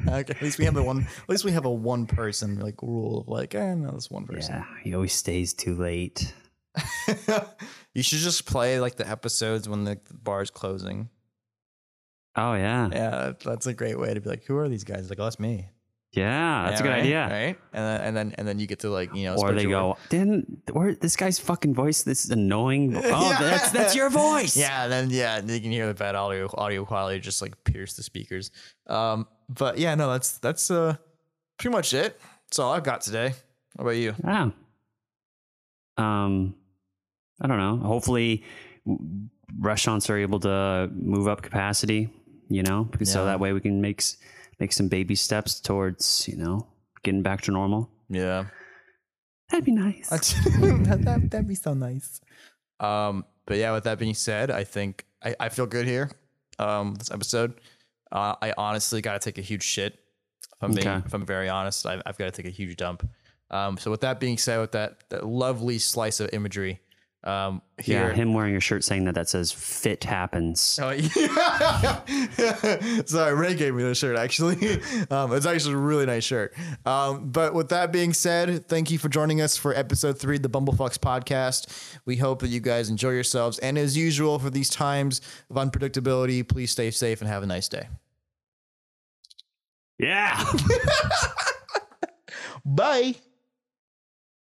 [0.08, 1.06] Okay, at least we have a one.
[1.22, 4.26] At least we have a one person like rule of like, eh, no, this one
[4.26, 4.56] person.
[4.56, 6.32] Yeah, he always stays too late.
[7.94, 11.08] you should just play like the episodes when the, the bar's closing.
[12.36, 15.10] Oh yeah, yeah, that's a great way to be like, who are these guys?
[15.10, 15.68] Like, oh, that's me.
[16.12, 17.02] Yeah, that's Yeah, a good right?
[17.02, 17.28] idea.
[17.30, 17.58] right?
[17.72, 19.96] And then and then and then you get to like you know, Or they go,
[20.08, 22.02] didn't where this guy's fucking voice?
[22.02, 22.96] This is annoying.
[23.04, 23.38] Oh, Yeah.
[23.38, 24.56] that's that's your voice.
[24.66, 28.02] yeah, then yeah, you can hear the bad audio audio quality just like pierce the
[28.02, 28.50] speakers.
[28.88, 30.96] Um, but yeah, no, that's that's uh
[31.58, 32.20] pretty much it.
[32.46, 33.34] That's all I've got today.
[33.76, 34.14] What about you?
[34.24, 34.50] Yeah.
[35.96, 36.54] Um,
[37.40, 37.76] I don't know.
[37.78, 38.44] Hopefully,
[38.86, 39.28] w-
[39.58, 42.08] restaurants are able to move up capacity.
[42.48, 44.02] You know, because so that way we can make
[44.58, 46.66] make some baby steps towards you know
[47.04, 47.88] getting back to normal.
[48.08, 48.46] Yeah.
[49.50, 50.08] That'd be nice.
[50.60, 52.20] That, that, that'd be so nice.
[52.80, 56.10] Um, but yeah, with that being said, I think I, I feel good here.
[56.58, 57.54] Um, this episode.
[58.12, 59.94] Uh, I honestly got to take a huge shit.
[59.94, 61.02] If I'm being, Okay.
[61.06, 63.08] if I'm very honest, I've, I've got to take a huge dump.
[63.50, 66.80] Um, so with that being said, with that, that lovely slice of imagery,
[67.22, 68.08] um, here.
[68.08, 72.00] Yeah, him wearing a shirt saying that that says "Fit happens." Oh, yeah.
[73.04, 74.80] Sorry, Ray gave me the shirt actually.
[75.10, 76.54] Um, it's actually a really nice shirt.
[76.86, 80.42] Um, but with that being said, thank you for joining us for episode three of
[80.42, 81.66] the Bumblefucks podcast.
[82.04, 83.58] We hope that you guys enjoy yourselves.
[83.58, 87.68] And as usual, for these times of unpredictability, please stay safe and have a nice
[87.68, 87.88] day.
[89.98, 90.44] Yeah.
[92.64, 93.16] Bye.